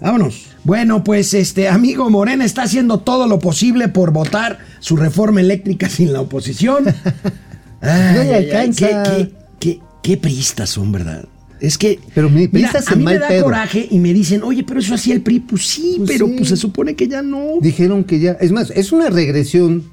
[0.00, 0.46] Vámonos.
[0.64, 5.88] Bueno, pues este amigo Morena está haciendo todo lo posible por votar su reforma eléctrica
[5.90, 6.84] sin la oposición.
[7.80, 9.02] Ay, No le alcanza.
[9.04, 11.24] qué, qué, qué, qué priistas son, ¿verdad?
[11.60, 11.98] Es que.
[12.14, 13.44] Pero mi- mira, a mí me da pedo.
[13.44, 15.40] coraje y me dicen, oye, pero eso hacía el PRI.
[15.40, 16.34] Pues sí, Pues pero sí.
[16.36, 17.54] pues se supone que ya no.
[17.60, 18.32] Dijeron que ya.
[18.40, 19.84] Es más, es una regresión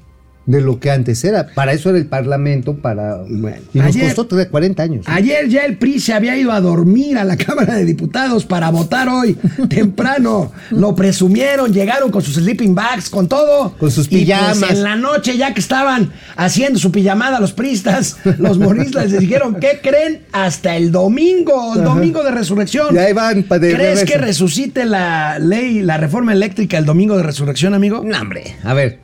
[0.46, 1.48] de lo que antes era.
[1.54, 3.16] Para eso era el Parlamento, para...
[3.28, 5.06] Bueno, y nos ayer- costó tre- 40 años.
[5.08, 8.70] Ayer ya el PRI se había ido a dormir a la Cámara de Diputados para
[8.70, 9.36] votar hoy
[9.68, 10.52] temprano.
[10.70, 13.74] Lo presumieron, llegaron con sus sleeping bags, con todo.
[13.78, 14.70] Con sus Y, pues, pijamas.
[14.70, 19.56] en la noche, ya que estaban haciendo su pijamada los pristas, los moristas les dijeron,
[19.60, 20.22] ¿qué creen?
[20.32, 22.94] Hasta el domingo, el domingo de resurrección.
[22.94, 24.12] Y ahí van pa- de ¿Crees regreso.
[24.12, 28.02] que resucite la ley, la reforma eléctrica el domingo de resurrección, amigo?
[28.04, 28.56] No, hombre.
[28.62, 29.00] A ver,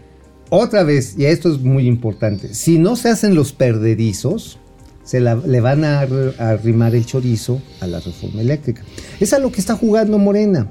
[0.54, 2.52] otra vez, y esto es muy importante.
[2.52, 4.58] Si no se hacen los perderizos,
[5.02, 8.82] se la- le van a ar- a arrimar el chorizo a la reforma eléctrica.
[9.18, 10.68] Es a lo que está jugando Morena,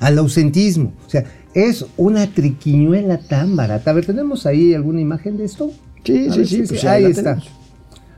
[0.00, 0.92] al ausentismo.
[1.06, 1.24] O sea,
[1.54, 3.92] es una triquiñuela tan barata.
[3.92, 5.70] A ver, ¿tenemos ahí alguna imagen de esto?
[6.04, 7.22] Sí, A sí, ver, sí, pues ahí está.
[7.36, 7.48] tenemos.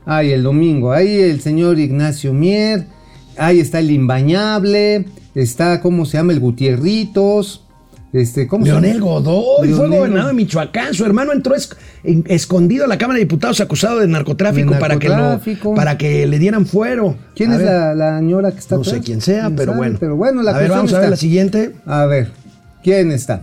[0.05, 2.87] Ahí el domingo, ahí el señor Ignacio Mier,
[3.37, 5.05] ahí está el Imbañable,
[5.35, 6.33] está, ¿cómo se llama?
[6.33, 7.63] El Gutierritos,
[8.13, 9.01] este, ¿cómo se Leonel?
[9.01, 10.93] Godoy fue Leonel gobernador de Michoacán.
[10.93, 14.79] Su hermano entró es- en- escondido a la Cámara de Diputados acusado de narcotráfico, De
[14.79, 15.41] para, que lo,
[15.75, 17.15] para que le dieran fuero.
[17.35, 18.95] ¿Quién A es la, la señora que está No atrás?
[18.95, 19.77] sé quién sea, ¿Quién pero sabe?
[19.79, 19.97] bueno.
[19.99, 21.71] Pero bueno, la a ver, vamos a ver la siguiente.
[21.85, 22.29] A ver,
[22.83, 23.41] ¿quién está?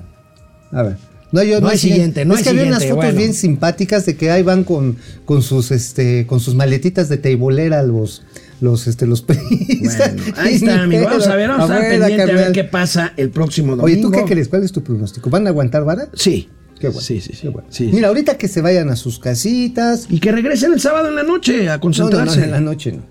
[0.73, 0.97] A ver.
[1.33, 3.17] No, yo, No hay siguiente, no es hay que había unas fotos bueno.
[3.19, 7.83] bien simpáticas de que ahí van con, con sus este con sus maletitas de teibolera
[7.85, 8.23] los
[8.61, 9.25] los este los.
[9.27, 9.43] Bueno,
[10.37, 11.05] ahí está, amigo.
[11.05, 13.87] Vamos a ver, vamos a estar Afuera, pendiente a ver qué pasa el próximo domingo.
[13.87, 14.49] Oye, ¿tú qué crees?
[14.49, 15.31] ¿Cuál es tu pronóstico?
[15.31, 16.09] ¿Van a aguantar vara?
[16.15, 16.49] Sí.
[16.79, 17.03] Qué bueno.
[17.03, 17.43] Sí, sí, sí.
[17.43, 17.69] Qué bueno.
[17.71, 20.07] Sí, Mira, ahorita que se vayan a sus casitas.
[20.09, 22.39] Y que regresen el sábado en la noche a No, no, concentrarse.
[22.39, 23.03] no, en la noche no.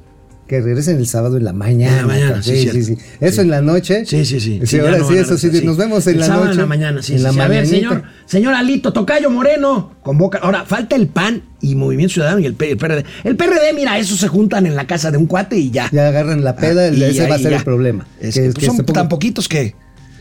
[0.50, 1.92] Que regresen el sábado en la mañana.
[1.94, 2.44] En la mañana, cabrón.
[2.44, 2.98] sí, sí, sí, sí.
[3.22, 3.42] Eso Sí.
[3.42, 4.04] en la noche.
[4.06, 4.60] Sí, sí, sí.
[4.66, 5.52] Sí, ahora no sí, eso sí.
[5.64, 6.56] Nos vemos en El la sábado noche.
[6.56, 7.14] en la mañana, sí.
[7.14, 7.40] En sí, la sí.
[7.40, 10.40] A ver, señor, señor Alito, Tocayo Moreno, convoca.
[10.40, 13.06] Ahora, falta el PAN y Movimiento Ciudadano y el, PRD.
[13.24, 15.88] El PRD, mira, esos se juntan en la casa de un cuate y ya.
[15.92, 17.58] Ya agarran la peda, Ah, y ese va a ser ya.
[17.58, 18.08] el problema.
[18.20, 19.76] Es Que- que, que pues, son ponga- tan poquitos que.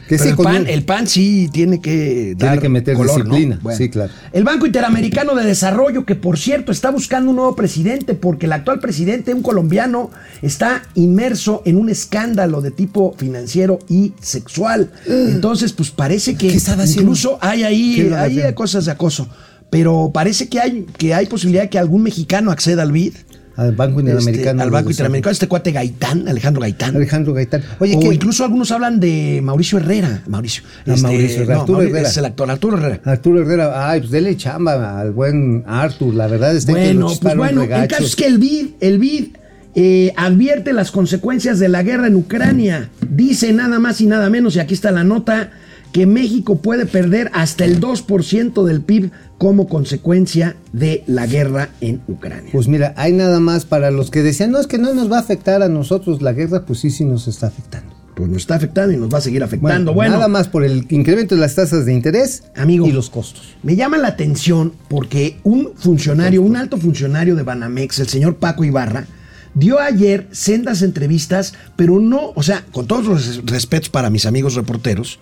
[0.08, 2.96] Que Pero sí, el, con pan, un- el PAN sí tiene que Tiene que meter
[2.96, 3.34] color, ¿no?
[3.34, 4.10] disciplina, sí, claro.
[4.32, 8.52] El Banco Interamericano de Desarrollo, que por cierto está buscando un nuevo presidente, porque el
[8.52, 14.90] actual presidente, un colombiano, está inmerso en un escándalo de tipo financiero y sexual.
[15.06, 19.28] Entonces, pues parece que incluso hay ¿Qué ahí, hay cosas de acoso.
[19.70, 23.12] Pero parece que hay, que hay posibilidad de que algún mexicano acceda al BID.
[23.58, 24.50] Al Banco Interamericano.
[24.50, 24.90] Este, al de Banco.
[24.90, 26.94] Interamericano, este cuate Gaitán, Alejandro Gaitán.
[26.94, 27.64] Alejandro Gaitán.
[27.80, 28.14] Oye, o ¿qué?
[28.14, 30.22] incluso algunos hablan de Mauricio Herrera.
[30.28, 30.62] Mauricio.
[30.86, 32.08] Ah, Mauricio Herrera, no, Arturo Herrera.
[32.08, 33.00] Es el actor, Arturo Herrera.
[33.04, 37.36] Arturo Herrera, ay, pues dele chamba al buen Artur, la verdad que Bueno, lo pues
[37.36, 39.24] bueno, el caso es que el BID, el BID
[39.74, 42.90] eh, advierte las consecuencias de la guerra en Ucrania.
[43.10, 45.50] Dice nada más y nada menos, y aquí está la nota,
[45.92, 52.00] que México puede perder hasta el 2% del PIB como consecuencia de la guerra en
[52.08, 52.50] Ucrania.
[52.52, 55.16] Pues mira, hay nada más para los que decían, no, es que no nos va
[55.16, 57.94] a afectar a nosotros la guerra, pues sí, sí nos está afectando.
[58.14, 59.94] Pues nos está afectando y nos va a seguir afectando.
[59.94, 62.84] Bueno, nada más por el incremento de las tasas de interés Amigo.
[62.84, 63.54] y los costos.
[63.62, 68.64] Me llama la atención porque un funcionario, un alto funcionario de Banamex, el señor Paco
[68.64, 69.06] Ibarra,
[69.54, 74.54] dio ayer sendas entrevistas, pero no, o sea, con todos los respetos para mis amigos
[74.54, 75.18] reporteros,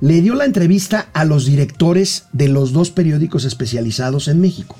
[0.00, 4.76] le dio la entrevista a los directores de los dos periódicos especializados en México.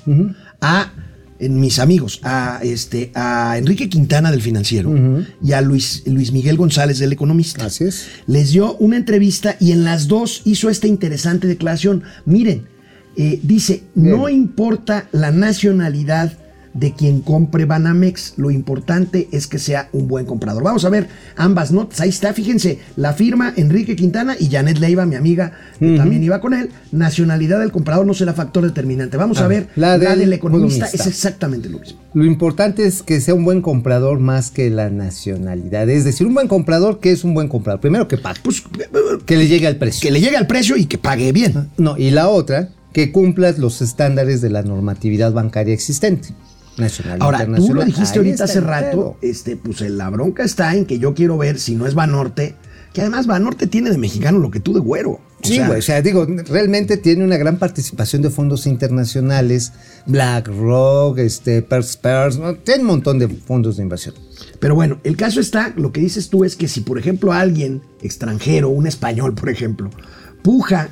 [0.61, 0.91] A
[1.39, 4.93] en mis amigos, a este, a Enrique Quintana del Financiero
[5.41, 8.07] y a Luis, Luis Miguel González del Economista Así es.
[8.27, 12.03] les dio una entrevista y en las dos hizo esta interesante declaración.
[12.25, 12.67] Miren,
[13.15, 14.17] eh, dice, Bien.
[14.17, 16.33] no importa la nacionalidad
[16.73, 20.63] de quien compre Banamex, lo importante es que sea un buen comprador.
[20.63, 25.05] Vamos a ver ambas notas, ahí está, fíjense, la firma Enrique Quintana y Janet Leiva,
[25.05, 29.17] mi amiga, que también iba con él, nacionalidad del comprador no será factor determinante.
[29.17, 31.03] Vamos a, A ver, ver, la la, del del economista, economista.
[31.03, 31.99] es exactamente lo mismo.
[32.13, 35.89] Lo importante es que sea un buen comprador más que la nacionalidad.
[35.89, 37.81] Es decir, un buen comprador, que es un buen comprador?
[37.81, 38.63] Primero que pague, Pues
[39.25, 40.01] que le llegue al precio.
[40.01, 41.69] que le llegue al precio y que pague bien.
[41.77, 46.29] No, y la otra, que cumplas los estándares de la normatividad bancaria existente.
[46.79, 50.99] Nacional, Ahora, tú lo dijiste ahorita hace rato, este, pues la bronca está en que
[50.99, 52.55] yo quiero ver si no es Banorte,
[52.93, 55.11] que además Banorte tiene de mexicano lo que tú de güero.
[55.11, 59.71] O Sí, sea, güey, o sea, digo, realmente tiene una gran participación de fondos internacionales,
[60.05, 62.55] BlackRock, este, Pers Pers, ¿no?
[62.55, 64.15] tiene un montón de fondos de inversión.
[64.59, 67.81] Pero bueno, el caso está, lo que dices tú es que si, por ejemplo, alguien
[68.01, 69.89] extranjero, un español, por ejemplo,
[70.41, 70.89] puja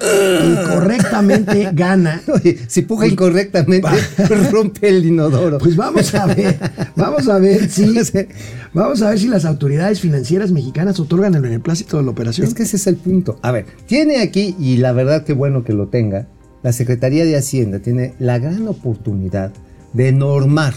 [0.00, 3.88] y correctamente gana, Oye, si puja incorrectamente,
[4.50, 5.58] rompe el inodoro.
[5.58, 6.58] pues vamos a ver,
[6.96, 7.94] vamos a ver si,
[8.74, 12.46] vamos a ver si las autoridades financieras mexicanas otorgan el beneplácito de la operación.
[12.46, 13.38] Es que ese es el punto.
[13.42, 16.28] A ver, tiene aquí, y la verdad que bueno que lo tenga,
[16.62, 19.52] la Secretaría de Hacienda tiene la gran oportunidad
[19.92, 20.74] de normar,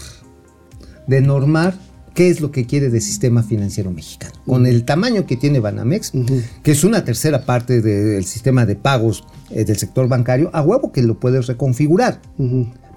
[1.06, 1.74] de normar
[2.14, 4.32] qué es lo que quiere del sistema financiero mexicano.
[4.46, 6.12] Con el tamaño que tiene Banamex,
[6.62, 10.92] que es una tercera parte del sistema de pagos eh, del sector bancario, a huevo
[10.92, 12.20] que lo puedes reconfigurar.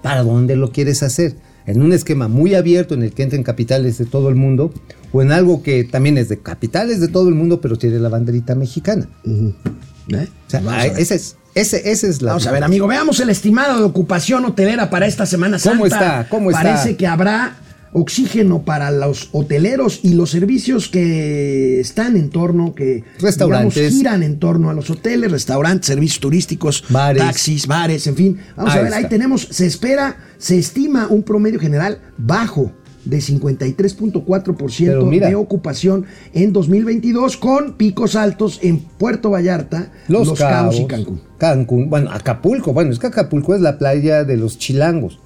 [0.02, 1.34] ¿Para dónde lo quieres hacer?
[1.66, 4.72] ¿En un esquema muy abierto en el que entren capitales de todo el mundo?
[5.12, 8.08] ¿O en algo que también es de capitales de todo el mundo, pero tiene la
[8.08, 9.08] banderita mexicana?
[9.24, 10.28] ¿Eh?
[10.46, 12.30] O sea, a esa es, ese, esa es la.
[12.30, 15.76] Vamos a ver, amigo, veamos el estimado de ocupación hotelera para esta Semana Santa.
[15.76, 16.28] ¿Cómo está?
[16.30, 16.62] ¿Cómo está?
[16.62, 17.56] Parece que habrá
[17.92, 23.74] oxígeno para los hoteleros y los servicios que están en torno, que Restaurantes.
[23.74, 27.22] digamos, giran en torno a los hoteles, restaurantes, servicios turísticos, Bares.
[27.22, 28.38] taxis, bares, en fin.
[28.56, 32.72] Vamos Ahí a ver, ahí tenemos, se espera, se estima un promedio general bajo
[33.04, 35.28] de 53.4% Pero mira.
[35.28, 40.86] de ocupación en 2022 con picos altos en Puerto Vallarta, Los, Los, Cabos, Cabos y
[40.86, 41.20] Cancún.
[41.38, 45.18] Cancún, bueno, Acapulco, bueno, es que Acapulco es la playa de los chilangos.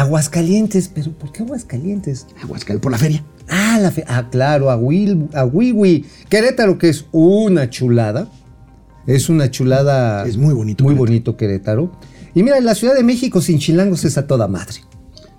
[0.00, 2.26] Aguascalientes, pero ¿por qué Aguascalientes?
[2.42, 3.24] Aguascalientes, por la feria.
[3.48, 6.04] Ah, la fe- ah, claro, Ahuil- Ahuihui.
[6.28, 8.28] Querétaro, que es una chulada.
[9.06, 10.26] Es una chulada.
[10.26, 11.06] Es muy bonito Muy Querétaro.
[11.06, 11.92] bonito Querétaro.
[12.34, 14.80] Y mira, la Ciudad de México sin chilangos es a toda madre.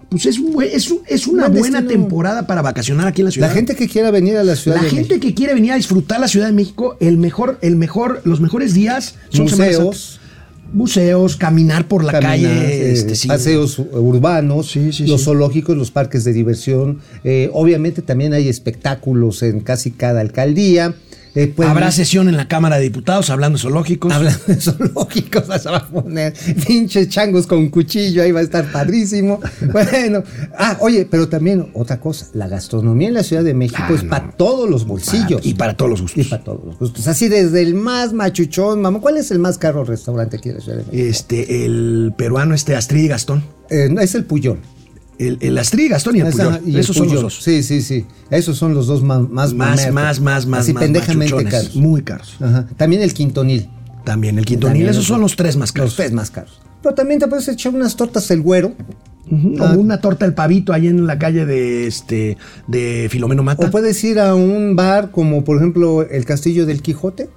[0.09, 0.39] Pues es,
[0.73, 2.01] es, es una Un buena destino.
[2.01, 3.47] temporada para vacacionar aquí en la ciudad.
[3.49, 5.27] La gente que quiera venir a la Ciudad La de gente México.
[5.27, 8.73] que quiere venir a disfrutar la Ciudad de México, el mejor, el mejor, los mejores
[8.73, 9.43] días son.
[9.45, 10.18] Museos,
[10.73, 13.27] museos, caminar por la caminar, calle, eh, este, sí.
[13.27, 16.99] paseos urbanos, Sí, sí, los zoológicos, los parques de diversión.
[17.23, 20.95] Eh, obviamente también hay espectáculos en casi cada alcaldía.
[21.41, 24.11] Eh, Habrá sesión en la Cámara de Diputados hablando de zoológicos.
[24.11, 26.33] Hablando de zoológicos, se va a poner
[26.67, 29.39] pinches changos con cuchillo, ahí va a estar padrísimo.
[29.71, 30.23] Bueno,
[30.57, 34.03] ah, oye, pero también otra cosa, la gastronomía en la Ciudad de México Ah, es
[34.03, 34.09] no.
[34.09, 35.41] para todos los bolsillos.
[35.45, 36.27] y para todos los Y gustos.
[36.27, 37.07] para todos los gustos.
[37.07, 38.99] Así desde el más machuchón, mamá.
[38.99, 41.09] ¿Cuál es el más caro restaurante aquí en la Ciudad de México?
[41.09, 43.43] Este, el peruano este Astrid y Gastón.
[43.69, 44.59] Eh, no, es el Puyol.
[45.19, 46.61] El, el Astrid y Gastón y el Puyol.
[46.65, 47.43] y Esos son los dos.
[47.43, 48.05] Sí, sí, sí.
[48.31, 51.75] Esos son los dos más más Más, más, más, más, Así más pendejamente caros.
[51.75, 52.37] Muy caros.
[52.39, 52.65] Ajá.
[52.77, 53.69] También el quintonil.
[54.05, 55.89] También el quintonil, También esos son los tres más caros.
[55.91, 56.61] Los tres más caros.
[56.81, 58.73] Pero también te puedes echar unas tortas el güero.
[59.29, 59.73] Ujú, Ah.
[59.75, 63.67] O una torta el pavito ahí en la calle de este de Filomeno Mata.
[63.67, 67.29] O puedes ir a un bar como por ejemplo el Castillo del Quijote,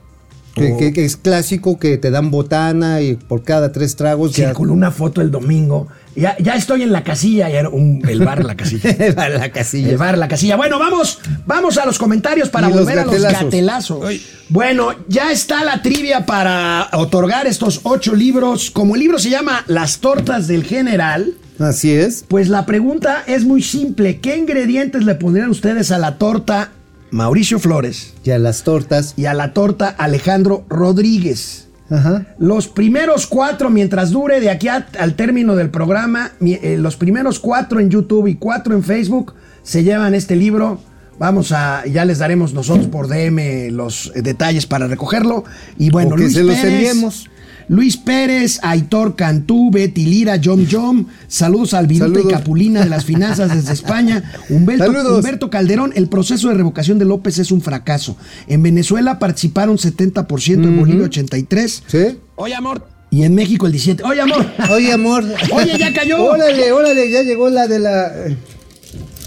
[0.55, 4.33] que, O- que- que es clásico, que te dan botana y por cada tres tragos
[4.35, 5.89] ya- Circuló una foto el domingo.
[6.15, 8.95] Ya, ya estoy en la casilla, ya era un- el bar La Casilla.
[9.19, 9.89] Va a la casilla.
[9.89, 10.57] El bar La Casilla.
[10.57, 14.05] Bueno, vamos, vamos a los comentarios para Y los volver a los gatelazos.
[14.51, 18.71] Bueno, ya está la trivia para otorgar estos ocho libros.
[18.71, 22.25] Como el libro se llama Las tortas del general, Así es.
[22.29, 24.19] pues la pregunta es muy simple.
[24.21, 26.73] ¿Qué ingredientes le pondrían ustedes a la torta
[27.11, 29.15] Mauricio Flores Ya las tortas.
[29.17, 31.69] y a la torta Alejandro Rodríguez?
[31.93, 32.27] Ajá.
[32.39, 36.97] Los primeros cuatro, mientras dure de aquí a- al término del programa, mi- eh, los
[36.97, 40.81] primeros cuatro en YouTube y cuatro en Facebook se llevan este libro.
[41.19, 45.45] Vamos a, ya les daremos nosotros por DM los eh, detalles para recogerlo.
[45.79, 47.29] Y bueno, O que Luis se los enviemos.
[47.73, 51.07] Luis Pérez, Aitor Cantú, Betty Lira, Jom Jom.
[51.27, 52.29] Saludos al Viruta y.
[52.31, 54.31] Capulina de las finanzas desde España.
[54.51, 54.91] Humberto.
[55.17, 58.15] Humberto Calderón, el proceso de revocación de López es un fracaso.
[58.47, 61.83] En Venezuela participaron 70%, en Bolivia 83%.
[61.87, 62.19] ¿Sí?
[62.37, 62.87] Oye, amor.
[63.11, 64.03] Y en México el 17.
[64.05, 64.47] Oye, amor.
[64.71, 65.25] Oye, amor.
[65.53, 66.23] Oye, ya cayó.
[66.23, 68.13] órale, órale, ya llegó la de la.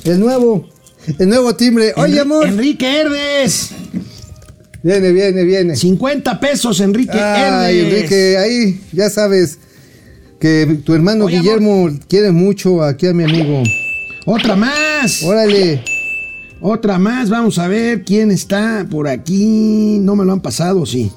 [0.04, 0.70] El nuevo.
[1.18, 1.94] El nuevo timbre.
[1.98, 2.48] Oye, Enri- amor.
[2.48, 3.72] Enrique Herdes.
[4.86, 5.76] Viene, viene, viene.
[5.76, 9.58] 50 pesos, Enrique Ay, Enrique, ahí ya sabes
[10.40, 13.64] que tu hermano Guillermo quiere mucho aquí a mi amigo.
[14.28, 15.24] ¡Otra más!
[15.24, 15.84] ¡Órale!
[16.62, 19.98] Otra más, vamos a ver quién está por aquí.
[20.02, 21.12] No me lo han pasado, sí.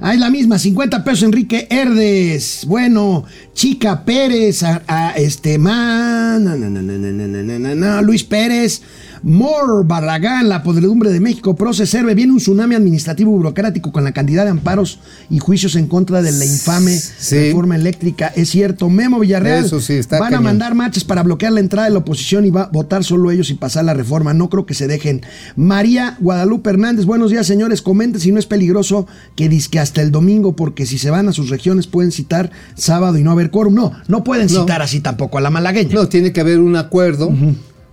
[0.00, 2.64] Ah, es la misma, 50 pesos Enrique Herdes.
[2.66, 8.80] Bueno, Chica Pérez, a, este man, na, na, na, Luis Pérez,
[9.26, 14.44] Mor Barragán, la podredumbre de México, Proceserve, viene un tsunami administrativo burocrático con la cantidad
[14.44, 14.98] de amparos
[15.30, 17.36] y juicios en contra de la infame Sí.
[17.48, 18.26] reforma eléctrica.
[18.36, 21.88] Es cierto, Memo Villarreal, Eso sí, está van a mandar marchas para bloquear la entrada
[21.88, 24.34] de la oposición y va a votar solo ellos y pasar la reforma.
[24.34, 25.22] No creo que se dejen.
[25.56, 27.80] María Guadalupe Hernández, buenos días, señores.
[27.80, 29.06] Comenten si no es peligroso
[29.36, 33.16] que disque hasta el domingo, porque si se van a sus regiones pueden citar sábado
[33.16, 33.72] y no haber quórum.
[33.74, 34.60] No, no pueden No.
[34.60, 35.94] citar así tampoco a la malagueña.
[35.94, 37.32] No, tiene que haber un acuerdo.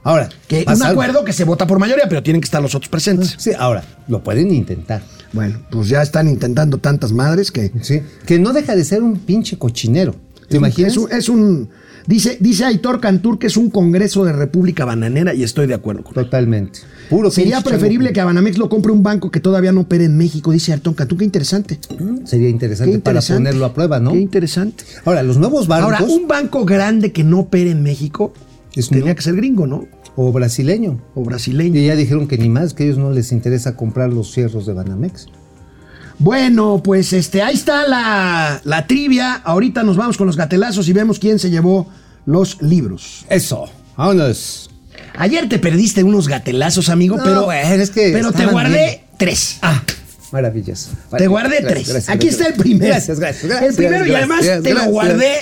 [0.04, 2.90] Ahora, que un acuerdo que se vota por mayoría, pero tienen que estar los otros
[2.90, 3.36] presentes.
[3.38, 5.02] Sí, ahora, lo pueden intentar.
[5.32, 7.72] Bueno, pues ya están intentando tantas madres que.
[7.82, 8.02] Sí.
[8.26, 10.16] Que no deja de ser un pinche cochinero.
[10.50, 10.92] ¿Te imaginas?
[10.94, 11.70] Es un, es un-
[12.08, 16.04] dice, dice Aitor Cantur que es un congreso de República Bananera y estoy de acuerdo
[16.04, 16.26] con él.
[16.26, 16.80] Totalmente.
[17.10, 18.14] Puro Sería preferible chango.
[18.16, 21.20] que Banamex lo compre un banco que todavía no opere en México, dice Aitor Cantur.
[21.20, 21.80] Qué interesante.
[22.26, 23.02] Sería Qué interesante, interesante.
[23.02, 24.12] para ponerlo a prueba, ¿no?
[24.14, 24.84] Qué interesante.
[25.06, 28.34] Ahora, los nuevos bancos Ahora, un banco grande que no opere en México
[28.76, 29.16] Es tendría no.
[29.16, 29.86] que ser gringo, ¿no?
[30.16, 31.02] o brasileño.
[31.16, 31.80] O brasileño.
[31.80, 34.66] Y ya dijeron que ni más, que a ellos no les interesa comprar los cierros
[34.66, 35.28] de Banamex.
[36.20, 39.36] Bueno, pues este, ahí está la, la trivia.
[39.36, 41.88] Ahorita nos vamos con los gatelazos y vemos quién se llevó
[42.26, 43.26] los libros.
[43.30, 43.66] Eso.
[43.98, 44.70] Vámonos.
[45.18, 49.00] Ayer te perdiste unos gatelazos, amigo, No, pero, bueno, es que pero te guardé bien.
[49.18, 49.58] tres.
[49.62, 49.82] Ah,
[50.32, 50.92] maravilloso.
[51.18, 51.90] Te guardé Gracias, tres.
[51.90, 52.34] gracias, Aquí gracias.
[52.34, 52.94] está el primero.
[52.94, 55.38] Gracias, el primero y además te lo guardé.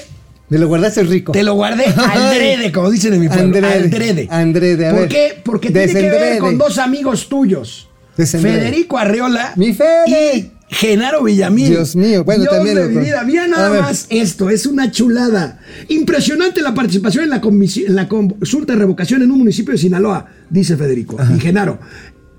[0.50, 1.32] Me lo guardaste rico.
[1.32, 3.68] Te lo guardé aldrede, como dicen en mi pueblo.
[3.68, 4.28] Andrede.
[4.32, 5.10] Andrede, a ¿Por ver.
[5.10, 5.42] qué?
[5.44, 6.40] Porque tiene que ver Desendrede.
[6.40, 7.88] con dos amigos tuyos.
[8.18, 8.60] Desendrede.
[8.60, 10.04] Federico Arreola Mi Fede.
[10.08, 11.70] y Genaro Villamil.
[11.70, 13.24] Dios mío, bueno, Dios también de mi vida.
[13.24, 15.60] Mira nada más esto, es una chulada.
[15.88, 20.28] Impresionante la participación en la, en la consulta de revocación en un municipio de Sinaloa,
[20.50, 21.18] dice Federico.
[21.36, 21.80] Y Genaro.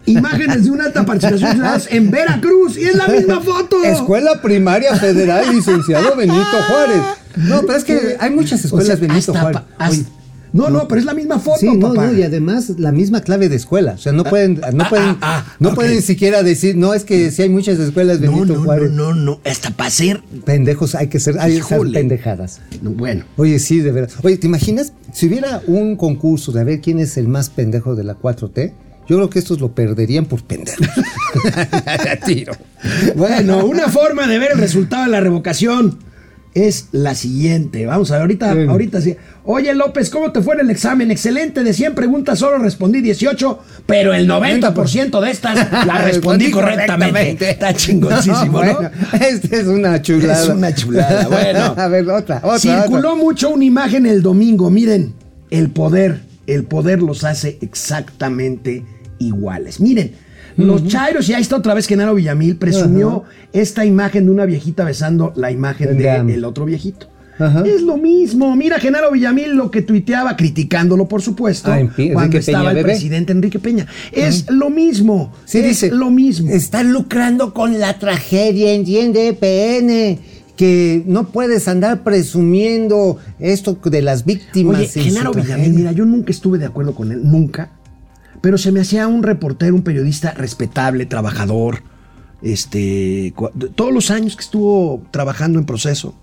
[0.06, 2.76] Imágenes de una alta participación ciudadanos en Veracruz.
[2.76, 3.82] Y es la misma foto.
[3.84, 6.38] Escuela Primaria Federal Licenciado Benito
[6.68, 7.02] Juárez.
[7.36, 9.62] No, pero es que hay muchas escuelas O sea, Benito hasta Juárez.
[9.88, 10.04] Oye,
[10.52, 12.06] no, no, pero es la misma foto, Sí, no, papá.
[12.06, 13.92] no, y además la misma clave de escuela.
[13.92, 15.74] O sea, no pueden, no ah, pueden, ah, ah, no ok.
[15.76, 18.90] pueden siquiera decir, no, es que si hay muchas escuelas no, Benito no, no, Juárez.
[18.90, 19.40] no, no.
[19.44, 20.22] Hasta para ser.
[20.44, 22.60] Pendejos, hay que ser, hay que ser pendejadas.
[22.82, 23.24] no, Bueno.
[23.36, 24.10] Oye, sí, de verdad.
[24.22, 24.92] Oye, ¿te imaginas?
[25.12, 28.72] Si hubiera un concurso de a ver quién es el más pendejo de la 4T,
[29.10, 30.86] yo creo que estos lo perderían por pendejos.
[32.24, 32.52] Tiro.
[33.16, 35.98] Bueno, una forma de ver el resultado de la revocación
[36.54, 37.86] es la siguiente.
[37.86, 38.70] Vamos a ver, ahorita, Bien.
[38.70, 39.16] ahorita sí.
[39.44, 41.10] Oye, López, ¿cómo te fue en el examen?
[41.10, 47.10] Excelente, de 100 preguntas solo respondí 18, pero el 90% de estas la respondí correctamente.
[47.10, 47.50] correctamente.
[47.50, 48.74] Está chingoncísimo, ¿no?
[48.74, 50.40] Bueno, Esta es una chulada.
[50.44, 51.74] Es una chulada, bueno.
[51.76, 52.60] a ver, otra, otra.
[52.60, 53.24] Circuló otra.
[53.24, 54.70] mucho una imagen el domingo.
[54.70, 55.14] Miren,
[55.50, 58.84] el poder, el poder los hace exactamente
[59.20, 59.80] iguales.
[59.80, 60.12] Miren,
[60.56, 64.84] los Chairos, y ahí está otra vez Genaro Villamil, presumió esta imagen de una viejita
[64.84, 67.06] besando la imagen del otro viejito.
[67.38, 67.62] Ajá.
[67.66, 68.54] Es lo mismo.
[68.54, 71.80] Mira, Genaro Villamil lo que tuiteaba, criticándolo, por supuesto, Ah,
[72.12, 72.88] cuando estaba el bebé.
[72.90, 73.86] presidente Enrique Peña.
[74.12, 75.32] Es lo mismo.
[75.46, 75.90] Sí, es dice.
[75.90, 76.50] lo mismo.
[76.50, 80.18] Están lucrando con la tragedia, entiende, PN.
[80.54, 84.76] Que no puedes andar presumiendo esto de las víctimas.
[84.80, 85.32] Oye, Genaro.
[85.32, 87.70] Villamil, mira, yo nunca estuve de acuerdo con él, nunca.
[88.40, 91.82] Pero se me hacía un reportero, un periodista respetable, trabajador.
[92.42, 93.34] Este,
[93.74, 96.14] todos los años que estuvo trabajando en proceso.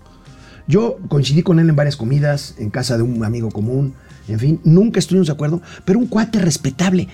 [0.66, 3.94] Yo coincidí con él en varias comidas, en casa de un amigo común,
[4.26, 7.08] en fin, nunca estuvimos de acuerdo, pero un cuate respetable.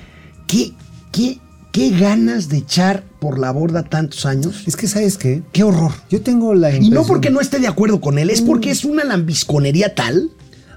[0.49, 0.73] ¿Qué,
[1.13, 1.39] qué,
[1.71, 4.65] qué ganas de echar por la borda tantos años?
[4.67, 5.43] Es que, ¿sabes qué?
[5.53, 5.93] Qué horror.
[6.11, 6.95] Yo tengo la Y impresión.
[6.95, 10.31] no porque no esté de acuerdo con él, es porque es una lambisconería tal.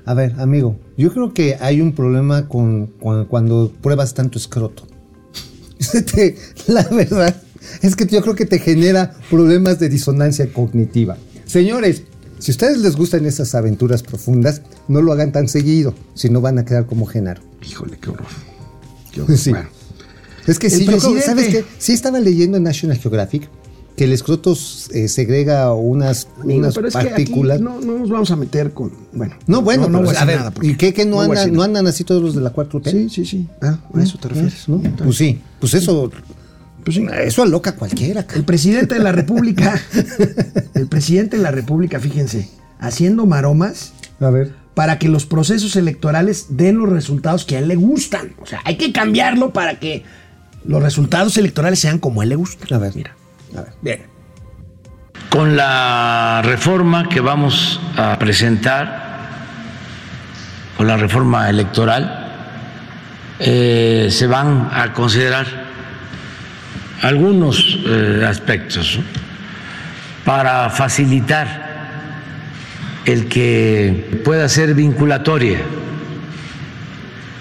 [0.08, 4.88] A ver, amigo, yo creo que hay un problema con, con- cuando pruebas tanto escroto.
[6.68, 7.36] La verdad
[7.82, 11.18] es que yo creo que te genera problemas de disonancia cognitiva.
[11.46, 12.04] Señores,
[12.40, 16.40] si a ustedes les gustan esas aventuras profundas, no lo hagan tan seguido, si no
[16.42, 17.42] van a quedar como Genaro.
[17.68, 18.28] Híjole, qué horror.
[19.12, 19.38] Qué horror.
[19.38, 19.50] Sí.
[19.52, 19.70] Bueno.
[20.48, 21.66] Es que sí, yo ¿sabes qué?
[21.78, 23.50] Sí estaba leyendo en National Geographic
[23.98, 24.56] que el escroto
[24.94, 27.60] eh, segrega unas, Amigo, unas pero es que aquí partículas.
[27.60, 28.92] no, no nos vamos a meter con.
[29.12, 29.36] Bueno.
[29.48, 32.04] No, bueno, no, voy a ver, nada ¿y qué que no, andan, no andan así
[32.04, 32.92] todos los de la 4T?
[32.92, 33.48] Sí, sí, sí.
[33.62, 34.80] Ah, a eso te refieres, ¿no?
[35.04, 36.12] Pues sí, pues eso,
[36.86, 37.06] Pues sí.
[37.24, 38.26] eso aloca cualquiera.
[38.36, 39.82] El presidente de la República,
[40.76, 44.54] el presidente de la República, fíjense, haciendo maromas A ver.
[44.76, 48.36] para que los procesos electorales den los resultados que a él le gustan.
[48.40, 50.04] O sea, hay que cambiarlo para que
[50.66, 52.72] los resultados electorales sean como a él le gustan.
[52.72, 52.96] A ver.
[52.96, 53.16] Mira.
[53.82, 54.18] Bien.
[55.30, 59.30] con la reforma que vamos a presentar,
[60.76, 62.28] con la reforma electoral,
[63.40, 65.46] eh, se van a considerar
[67.04, 69.00] algunos eh, aspectos
[70.26, 71.68] para facilitar
[73.06, 75.60] el que pueda ser vinculatoria.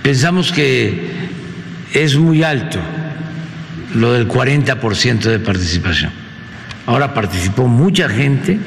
[0.03, 1.31] Pensamos que
[1.95, 2.79] es muy alto
[3.97, 6.12] lo del 40% de participación.
[6.86, 8.59] Ahora participó mucha gente,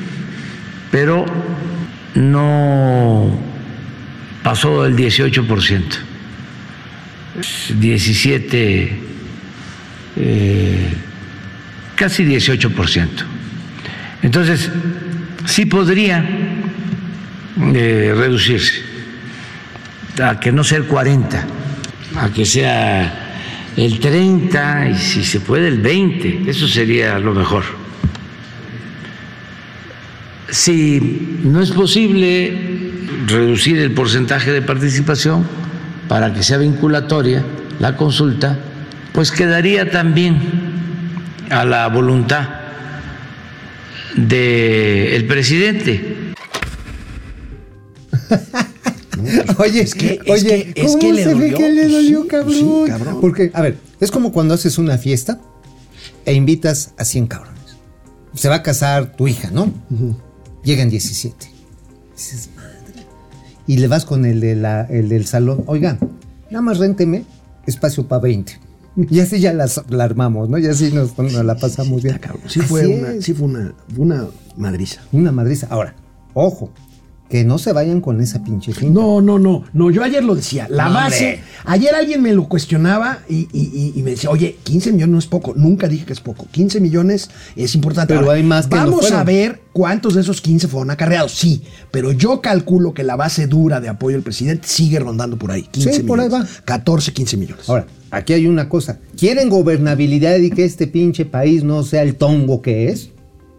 [0.91, 1.25] pero
[2.15, 3.39] no
[4.43, 5.83] pasó el 18%.
[7.79, 8.99] 17,
[10.17, 10.93] eh,
[11.95, 13.07] casi 18%.
[14.21, 14.69] Entonces,
[15.45, 16.25] sí podría
[17.73, 18.83] eh, reducirse
[20.21, 21.45] a que no sea el 40,
[22.17, 23.28] a que sea
[23.85, 27.63] el 30 y si se puede el 20, eso sería lo mejor.
[30.49, 32.57] Si no es posible
[33.25, 35.47] reducir el porcentaje de participación
[36.09, 37.45] para que sea vinculatoria
[37.79, 38.59] la consulta,
[39.13, 40.39] pues quedaría también
[41.49, 42.49] a la voluntad
[44.15, 46.33] del presidente.
[49.59, 51.57] Oye, Es que- es oye, que- es ¿cómo que le se ve dolió?
[51.57, 52.53] que le Pues dolió, sí, cabrón?
[52.53, 53.17] sí, cabrón.
[53.21, 55.39] Porque, a ver, es como cuando haces una fiesta
[56.25, 57.59] e invitas a 100 cabrones.
[58.35, 59.71] se va a casar tu hija, ¿no?
[60.63, 61.47] Llegan 17.
[62.15, 63.05] Dices, madre.
[63.67, 65.97] Y le vas con el, de la- el del salón, oiga,
[66.49, 67.23] nada más rénteme
[67.65, 68.59] espacio para 20.
[69.09, 70.57] Y así ya las, la armamos, ¿no?
[70.57, 72.17] Y así nos, nos la pasamos bien.
[72.17, 72.43] Cabrón.
[72.47, 73.23] Sí fue, Así una, es.
[73.25, 75.01] sí fue una, fue una madriza.
[75.11, 75.67] Una madriza.
[75.69, 75.95] Ahora,
[76.33, 76.71] ojo,
[77.29, 78.99] que no se vayan con esa pinche finta.
[78.99, 83.19] No, no, no, no, yo ayer lo decía, la base, ayer alguien me lo cuestionaba
[83.29, 86.21] y, y- y- me decía, oye, 15 millones no es poco, nunca dije que es
[86.21, 88.15] poco, 15 millones es importante.
[88.15, 91.61] Pero hay más que Vamos a ver cuántos de esos 15 fueron acarreados, sí,
[91.91, 95.63] pero yo calculo que la base dura de apoyo del presidente sigue rondando por ahí,
[95.69, 96.63] 15 Sí, por ahí millones, va.
[96.65, 97.69] 14, 15 millones.
[97.69, 98.97] Ahora, aquí hay una cosa.
[99.17, 103.11] ¿Quieren gobernabilidad y que este pinche país no sea el tongo que es?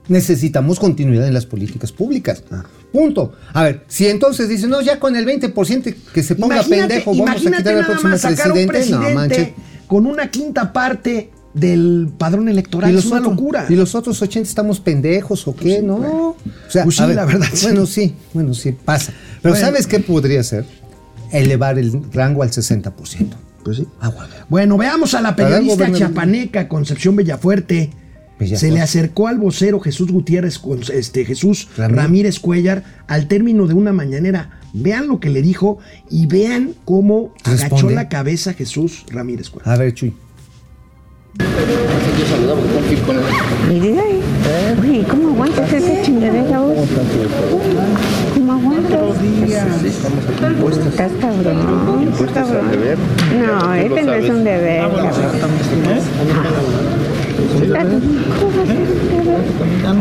[0.09, 2.42] Necesitamos continuidad en las políticas públicas.
[2.51, 2.64] Ah.
[2.92, 3.32] Punto.
[3.53, 7.14] A ver, si entonces dicen, no, ya con el 20% que se ponga Imagínate- pendejo,
[7.16, 9.14] vamos a quitar al próximo un presidente.
[9.14, 9.55] No, presidente
[9.86, 13.66] con una quinta parte del padrón electoral, es una locura.
[13.68, 15.82] ¿Y los otros 80 estamos pendejos o qué?
[15.82, 15.96] no.
[15.96, 16.36] O
[16.68, 17.48] sea, Pues sí, ver, la verdad.
[17.62, 19.12] Bueno, sí, bueno, sí, pasa.
[19.42, 19.66] Pero Bueno.
[19.66, 20.64] ¿sabes qué podría ser?
[21.32, 23.36] Elevar el rango al 60%.
[23.64, 23.86] Pues sí.
[24.01, 24.28] Agua.
[24.48, 26.09] Bueno, veamos a la periodista gobernabilidad.
[26.09, 27.90] chiapaneca Concepción Bellafuerte.
[28.41, 28.66] Bellafuerte.
[28.66, 32.03] Se le acercó al vocero Jesús Gutiérrez, con- este, Jesús Ramírez.
[32.03, 32.41] Ramírez.
[32.41, 34.59] Cuellar, al término de una mañanera.
[34.72, 35.78] Vean lo que le dijo
[36.11, 37.95] y vean cómo agachó Responde.
[37.95, 39.74] la cabeza Jesús Ramírez Cuellar.
[39.74, 40.14] A ver, Chuy.
[44.82, 46.88] Oye, ¿cómo aguantas esa chingadera vos?
[48.34, 49.01] ¿Cómo aguantas?
[50.91, 52.66] Estás cabrón, estás cabrón.
[53.38, 55.11] No, este no es un deber, cabrón.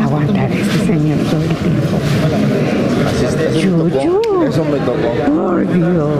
[0.02, 1.98] Aguantar a este señor todo el tiempo.
[4.48, 5.10] Eso me tocó.
[5.34, 6.10] Por Dios.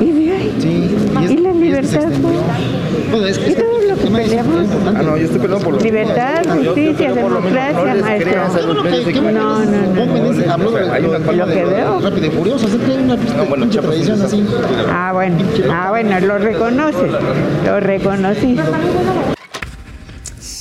[0.00, 0.52] Y ve ahí.
[1.30, 3.38] y la libertad, pues.
[3.46, 4.66] Y todo lo que peleamos.
[4.86, 8.42] Ah, no, yo estoy peleando por lo Libertad, justicia, democracia, maestro.
[9.32, 11.32] No, no, no.
[11.32, 12.00] Lo que veo.
[12.00, 14.46] Rápido y furioso, así que hay una pinche tradición así.
[14.90, 15.36] Ah, bueno.
[15.70, 17.12] Ah, bueno, lo reconoces.
[17.64, 18.56] Lo reconocí.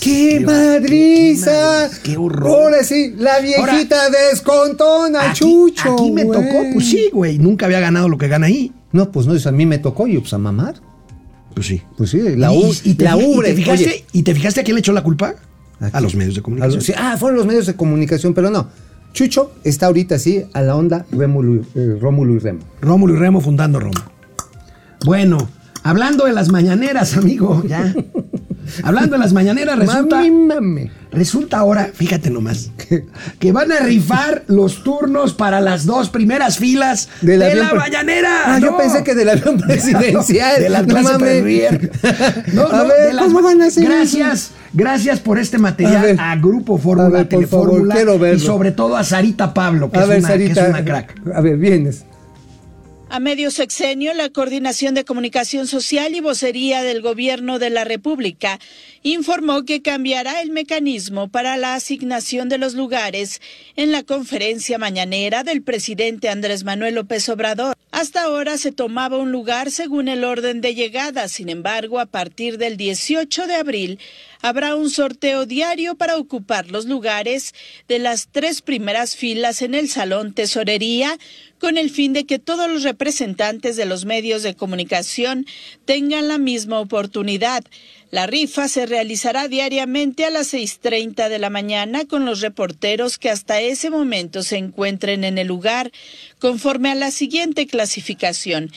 [0.04, 1.90] ¡Qué madriza!
[2.04, 2.50] qué horror.
[2.50, 5.94] Ahora sí, la viejita descontona, Aquí, Chucho.
[5.94, 7.38] aquí me tocó, pues sí, güey.
[7.40, 8.72] Nunca había ganado lo que gana ahí.
[8.92, 10.76] No, pues no, eso a mí me tocó y pues a mamar.
[11.56, 11.82] Pues sí.
[11.98, 13.50] Pues sí, la, Y- u, y te, la y ubre.
[13.50, 15.36] te fijaste, oye, ¿Y te fijaste a quién le echó la culpa?
[15.92, 16.76] A, los medios de comunicación.
[16.78, 18.68] los- sí, ah, fueron los medios de comunicación, pero no.
[19.14, 22.60] Chucho está ahorita sí a la onda Rémulo, y- eh, Rómulo y Remo.
[22.82, 24.10] Rómulo y Remo fundando Roma.
[25.06, 25.50] Bueno,
[25.84, 27.94] hablando de las mañaneras, amigo, ya.
[28.84, 30.92] hablando de las mañaneras, resulta, Mami, mami.
[31.12, 32.72] resulta ahora, fíjate nomás,
[33.40, 37.80] que van a rifar los turnos para las dos primeras filas de, la avión pre-
[37.80, 38.30] mañanera.
[38.46, 38.78] Ah, yo No.
[38.78, 40.62] pensé que del avión presidencial.
[40.62, 41.20] de la No clase.
[41.20, 41.92] Premier.
[42.54, 45.60] No, A no, ver, de las ¿cómo van a hacer Gracias, gracias por este A
[45.60, 48.38] material a, Grupo A Fórmula, ver, por favor, Telefórmula quiero verlo.
[48.38, 51.16] y sobre todo a Sarita Pablo, que, A es, ver, una, que es una crack.
[51.36, 52.06] A ver, vienes.
[53.14, 58.60] A medio sexenio, la Coordinación de Comunicación Social y Vocería del Gobierno de la República
[59.04, 63.40] informó que cambiará el mecanismo para la asignación de los lugares
[63.76, 67.76] en la conferencia mañanera del presidente Andrés Manuel López Obrador.
[67.92, 72.58] Hasta ahora se tomaba un lugar según el orden de llegada, sin embargo, a partir
[72.58, 74.00] del 18 de abril
[74.42, 77.54] habrá un sorteo diario para ocupar los lugares
[77.88, 81.18] de las tres primeras filas en el Salón Tesorería,
[81.64, 85.46] con el fin de que todos los representantes de los medios de comunicación
[85.86, 87.64] tengan la misma oportunidad.
[88.12, 93.30] La rifa se realizará diariamente a las 6.30 de la mañana con los reporteros que
[93.30, 95.94] hasta ese momento se encuentren en el lugar,
[96.38, 98.70] conforme a la siguiente clasificación.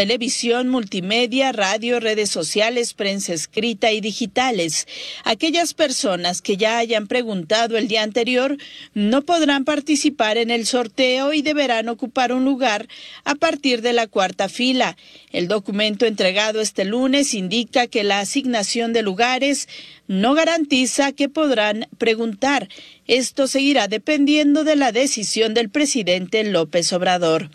[0.00, 4.88] Televisión, multimedia, radio, redes sociales, prensa escrita y digitales.
[5.24, 8.56] Aquellas personas que ya hayan preguntado el día anterior
[8.94, 12.88] no podrán participar en el sorteo y deberán ocupar un lugar
[13.24, 14.96] a partir de la cuarta fila.
[15.32, 19.68] El documento entregado este lunes indica que la asignación de lugares
[20.08, 22.70] no garantiza que podrán preguntar.
[23.06, 27.50] Esto seguirá dependiendo de la decisión del presidente López Obrador.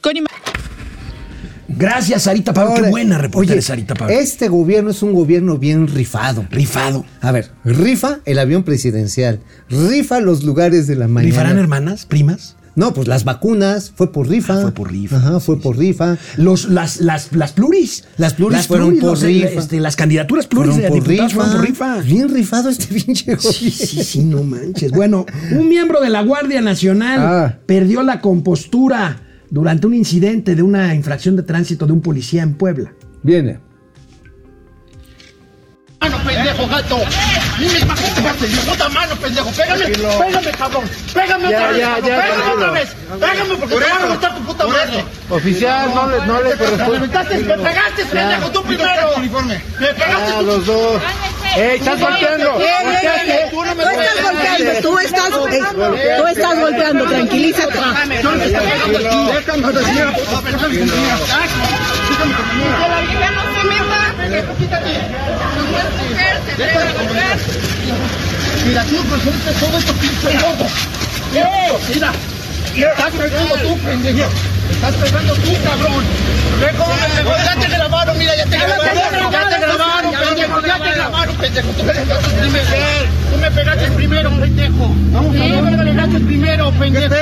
[0.00, 0.16] Con
[1.78, 2.82] Gracias, Sarita Pablo.
[2.84, 4.14] Qué buena reportera oye, Sarita Pablo.
[4.14, 6.46] Este gobierno es un gobierno bien rifado.
[6.50, 7.04] Rifado.
[7.20, 11.30] A ver, rifa el avión presidencial, rifa los lugares de la mañana.
[11.32, 12.56] ¿Rifarán hermanas, primas?
[12.74, 14.54] No, pues las vacunas, fue por rifa.
[14.58, 15.16] Ah, fue por rifa.
[15.16, 16.16] Ajá, fue por rifa.
[16.36, 18.04] Los, las, las, las pluris.
[18.18, 19.48] Las pluris fueron por los, rifa.
[19.48, 21.28] este, las candidaturas pluris Fueron de por rifa.
[21.28, 21.96] fueron por rifa.
[22.02, 23.36] Bien rifado este pinche.
[23.40, 24.92] Sí, sí, sí, no manches.
[24.92, 27.58] Bueno, un miembro de la Guardia Nacional Ah.
[27.66, 32.54] perdió la compostura durante un incidente de una infracción de tránsito de un policía en
[32.54, 32.92] Puebla.
[33.22, 33.60] Viene.
[36.00, 36.96] ¡Mano, pendejo, gato!
[37.58, 39.50] Puta mano, pendejo.
[39.50, 40.84] Pégame, pégame, cabrón.
[41.12, 42.08] Pégame Ya, otra vez, ya, cabrón.
[42.08, 42.88] ya, Pégame otra vez.
[43.20, 45.04] Pégame porque Por te van a tu puta madre.
[45.30, 46.92] Oficial, no le- no le Me corresponde.
[46.94, 49.18] reventaste, me pegaste, pendejo, tú primero.
[49.18, 50.46] Me pegaste Ah, tú.
[50.46, 51.02] los dos.
[51.56, 52.52] ¡Ey, estás golpeando!
[53.50, 55.32] Tú no me Tú estás golpeando, tú estás,
[55.96, 57.78] eh, tú estás golpeando, tranquilízate.
[57.78, 58.20] Déjame.
[62.18, 64.00] Que la vieja no se meta.
[66.56, 67.38] Déjame comer.
[68.66, 68.96] Mira, tú
[69.60, 69.92] todo esto.
[71.32, 74.28] Mira, estás pegando tú, pendejo.
[74.70, 76.04] Estás pegando tú, cabrón.
[76.60, 77.30] Ve cómo me pegó.
[77.44, 79.32] Ya te grabaron, mira, ya te grabaron.
[79.32, 80.60] Ya te grabaron, pendejo.
[80.66, 81.68] Ya te grabaron, pendejo.
[81.72, 82.68] Tú me pegaste primero.
[83.30, 84.94] Tú me pegaste primero, pendejo.
[85.12, 85.56] Vamos a ver.
[85.58, 87.14] Tú me pegaste primero, pendejo.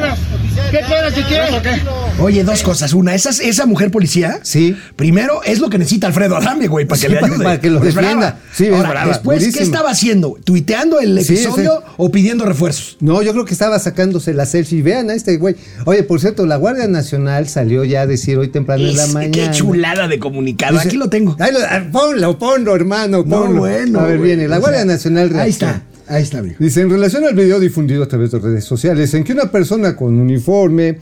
[0.71, 1.83] ¿Qué esperas de qué?
[2.19, 2.93] Oye, dos cosas.
[2.95, 4.41] Una, esa, esa mujer policía.
[4.43, 4.77] Sí.
[4.97, 7.45] Primero, es lo que necesita Alfredo Adame, güey, para que Sí, le ayude.
[7.45, 8.39] para que lo defienda.
[8.55, 10.39] Sí, es Ahora, brava, después, ¿qué estaba haciendo?
[10.45, 12.97] ¿Tuiteando el Sí, episodio o pidiendo refuerzos?
[13.01, 14.81] No, yo creo que estaba sacándose la selfie.
[14.83, 15.57] Vean a este güey.
[15.85, 19.33] Oye, por cierto, la Guardia Nacional salió ya a decir hoy temprano en la mañana.
[19.33, 20.73] qué chulada de comunicado.
[20.75, 21.37] Dice- Aquí lo tengo.
[21.39, 23.59] Ahí lo- ah, ponlo, ponlo, hermano, No, ponlo.
[23.61, 24.01] bueno.
[24.01, 24.31] A ver, güey.
[24.31, 24.49] viene.
[24.49, 25.83] La Guardia Nacional Ahí está.
[26.09, 26.55] Ahí está, amigo.
[26.61, 29.97] Dice, en relación al video difundido a través de redes sociales, en que una persona
[29.97, 30.99] con uniforme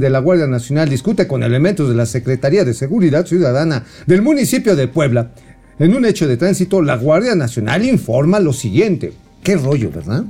[0.00, 4.74] de la Guardia Nacional discute con elementos de la Secretaría de Seguridad Ciudadana del municipio
[4.74, 5.32] de Puebla,
[5.78, 9.12] en un hecho de tránsito, la Guardia Nacional informa lo siguiente.
[9.42, 10.24] Qué rollo, ¿verdad?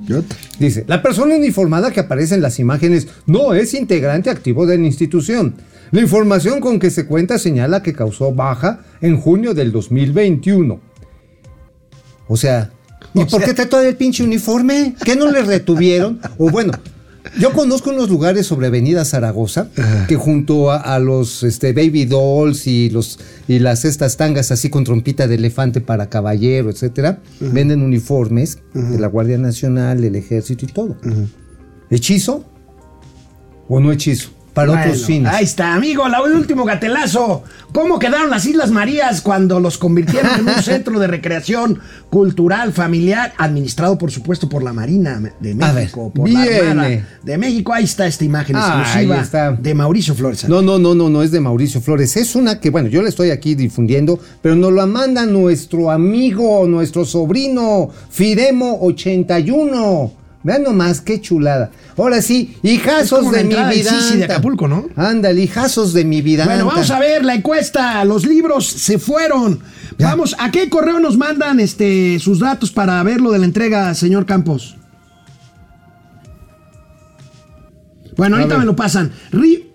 [0.58, 4.86] Dice, la persona uniformada que aparece en las imágenes no es integrante activo de la
[4.86, 5.54] institución.
[5.90, 10.80] La información con que se cuenta señala que causó baja en junio del 2021.
[12.28, 12.70] O sea,
[13.12, 14.94] ¿y O por sea- qué trató del pinche uniforme?
[15.04, 16.20] ¿Qué no le retuvieron?
[16.38, 16.72] O bueno,
[17.38, 19.68] yo conozco unos lugares sobre Avenida Zaragoza
[20.08, 24.70] que junto a, a los este, baby dolls y los y las estas tangas así
[24.70, 30.64] con trompita de elefante para caballero, etcétera, venden uniformes de la Guardia Nacional, del Ejército
[30.64, 30.96] y todo.
[31.90, 32.44] ¿Hechizo?
[33.68, 34.30] ¿O no hechizo?
[34.54, 35.32] Para Bueno, otros fines.
[35.32, 37.44] Ahí está, amigo, la- el último gatelazo.
[37.72, 41.78] ¿Cómo quedaron las Islas Marías cuando los convirtieron en un centro de recreación
[42.10, 46.40] cultural, familiar, administrado por supuesto por la Marina de México, ver, por la.
[46.42, 46.88] Armada
[47.22, 47.72] de México?
[47.72, 49.52] Ahí está esta imagen Ah, exclusiva está.
[49.52, 50.48] de Mauricio Flores.
[50.48, 52.16] No, no, no, no, no es de Mauricio Flores.
[52.16, 56.66] Es una que, bueno, yo la estoy aquí difundiendo, pero nos la manda nuestro amigo,
[56.66, 60.10] nuestro sobrino, Firemo81.
[60.42, 61.70] Vean nomás qué chulada.
[61.98, 63.90] Ahora sí, hijazos de mi vida.
[63.90, 64.88] Sisi de Acapulco, ¿no?
[64.96, 66.46] Ándale, hijazos de mi vida.
[66.46, 68.02] Bueno, vamos a ver la encuesta.
[68.06, 69.60] Los libros se fueron.
[69.98, 73.94] Vamos, ¿a qué correo nos mandan este, sus datos para ver lo de la entrega,
[73.94, 74.76] señor Campos?
[78.16, 78.60] Bueno, A ahorita ver.
[78.60, 79.12] me lo pasan.
[79.32, 79.66] Ri-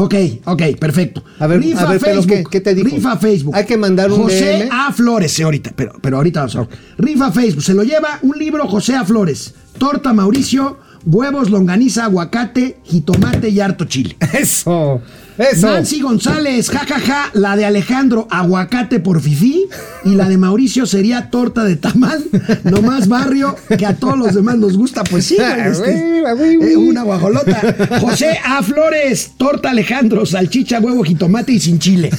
[0.00, 1.24] Ok, ok, perfecto.
[1.38, 2.88] A ver, a ver, pero ¿qué- qué te dijo?
[2.88, 3.54] Rifa Facebook.
[3.54, 4.68] Hay que mandar un José DM.
[4.72, 4.92] A.
[4.92, 6.68] Flores, ahorita, pero, pero ahorita vamos a ver.
[6.98, 9.04] Rifa Facebook, se lo lleva un libro José A.
[9.04, 9.54] Flores.
[9.78, 14.16] Torta Mauricio, huevos, longaniza, aguacate, jitomate y harto chile.
[14.32, 15.00] Eso,
[15.38, 15.66] eso.
[15.66, 19.66] Nancy González, jajaja, la de Alejandro, aguacate por fifí,
[20.04, 22.24] y la de Mauricio sería torta de tamal,
[22.64, 26.76] no más barrio, que a todos los demás nos gusta, pues sí, güey, este, eh,
[26.76, 27.98] una guajolota.
[28.00, 28.62] José A.
[28.62, 32.10] Flores, torta Alejandro, salchicha, huevo, jitomate y sin chile.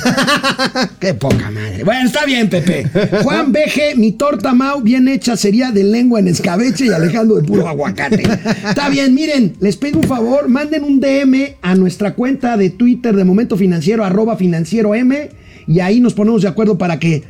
[1.00, 1.84] Qué poca madre.
[1.84, 2.90] Bueno, está bien, Pepe.
[3.24, 7.44] Juan Beje, mi torta Mau, bien hecha, sería de lengua en escabeche y Alejandro de
[7.44, 8.24] puro aguacate.
[8.68, 13.09] Está bien, miren, les pido un favor, manden un DM a nuestra cuenta de Twitter
[13.16, 15.30] de Momento Financiero, arroba financiero M,
[15.68, 17.24] y ahí nos ponemos de acuerdo para que.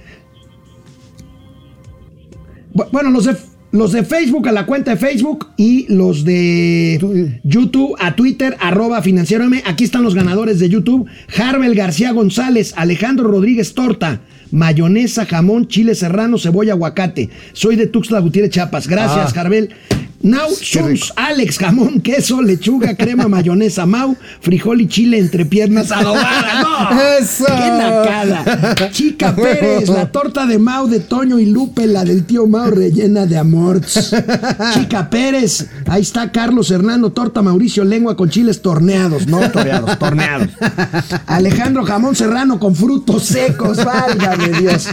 [2.73, 3.35] Bu- Bueno, los de,
[3.71, 9.01] los de Facebook a la cuenta de Facebook y los de YouTube a Twitter, arroba
[9.01, 9.61] financiero M.
[9.65, 11.07] Aquí están los ganadores de YouTube.
[11.37, 14.21] Harbel García González, Alejandro Rodríguez Torta,
[14.51, 17.29] mayonesa, jamón, chile serrano, cebolla, aguacate.
[17.53, 18.87] Soy de Tuxtla Gutiérrez, Chiapas.
[18.87, 19.33] Gracias, Ah.
[20.21, 26.61] Now Sums, Alex, jamón, queso, lechuga, crema, mayonesa, Mau, frijol y chile entre piernas adobada.
[26.61, 27.01] ¡No!
[27.19, 27.45] Eso.
[27.45, 28.75] ¡Qué nacada!
[28.91, 33.25] Chica Pérez, la torta de Mau de Toño y Lupe, la del tío Mau rellena
[33.25, 34.13] de amorts.
[34.73, 40.49] Chica Pérez, ahí está Carlos Hernando, torta Mauricio, lengua con chiles torneados, no toreados, torneados.
[41.27, 44.87] Alejandro Jamón Serrano con frutos secos, válgame Dios.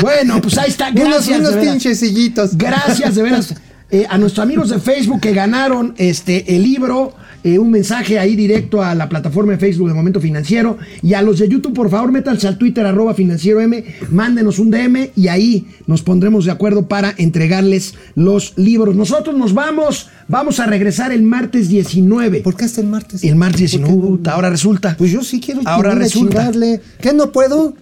[0.00, 1.38] Bueno, pues ahí está, Unos, gracias.
[1.38, 1.72] unos de veras.
[1.74, 2.56] pinches sillitos.
[2.56, 3.54] Gracias, de veras.
[3.92, 7.12] Eh, a nuestros amigos de Facebook que ganaron este el libro,
[7.42, 10.78] eh, un mensaje ahí directo a la plataforma de Facebook de Momento Financiero.
[11.02, 14.70] Y a los de YouTube, por favor, métanse al Twitter, arroba financiero M, mándenos un
[14.70, 18.94] DM y ahí nos pondremos de acuerdo para entregarles los libros.
[18.94, 22.42] Nosotros nos vamos, vamos a regresar el martes 19.
[22.42, 23.24] ¿Por qué hasta el martes?
[23.24, 24.08] El martes ¿Por qué 19, no?
[24.16, 24.94] puta, ahora resulta.
[24.96, 26.36] Pues yo sí quiero Ahora resulta.
[26.38, 26.80] chingarle.
[27.00, 27.74] ¿Qué no puedo?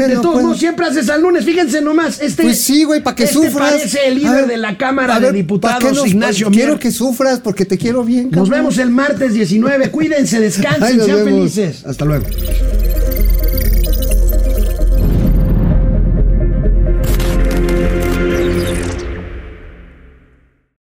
[0.00, 1.44] De, de todos pues- modos, siempre haces al lunes.
[1.44, 2.20] Fíjense nomás.
[2.20, 3.72] Este, Pues sí, güey, para que este sufras.
[3.72, 6.78] parece el líder ver, de la Cámara de ver, ¿pa' Diputados, nos- Ignacio Quiero Mier.
[6.80, 9.90] que sufras porque te quiero bien, Nos vemos el martes 19.
[9.90, 11.52] Cuídense, descansen, Ay, sean vemos.
[11.52, 11.84] felices.
[11.86, 12.26] Hasta luego.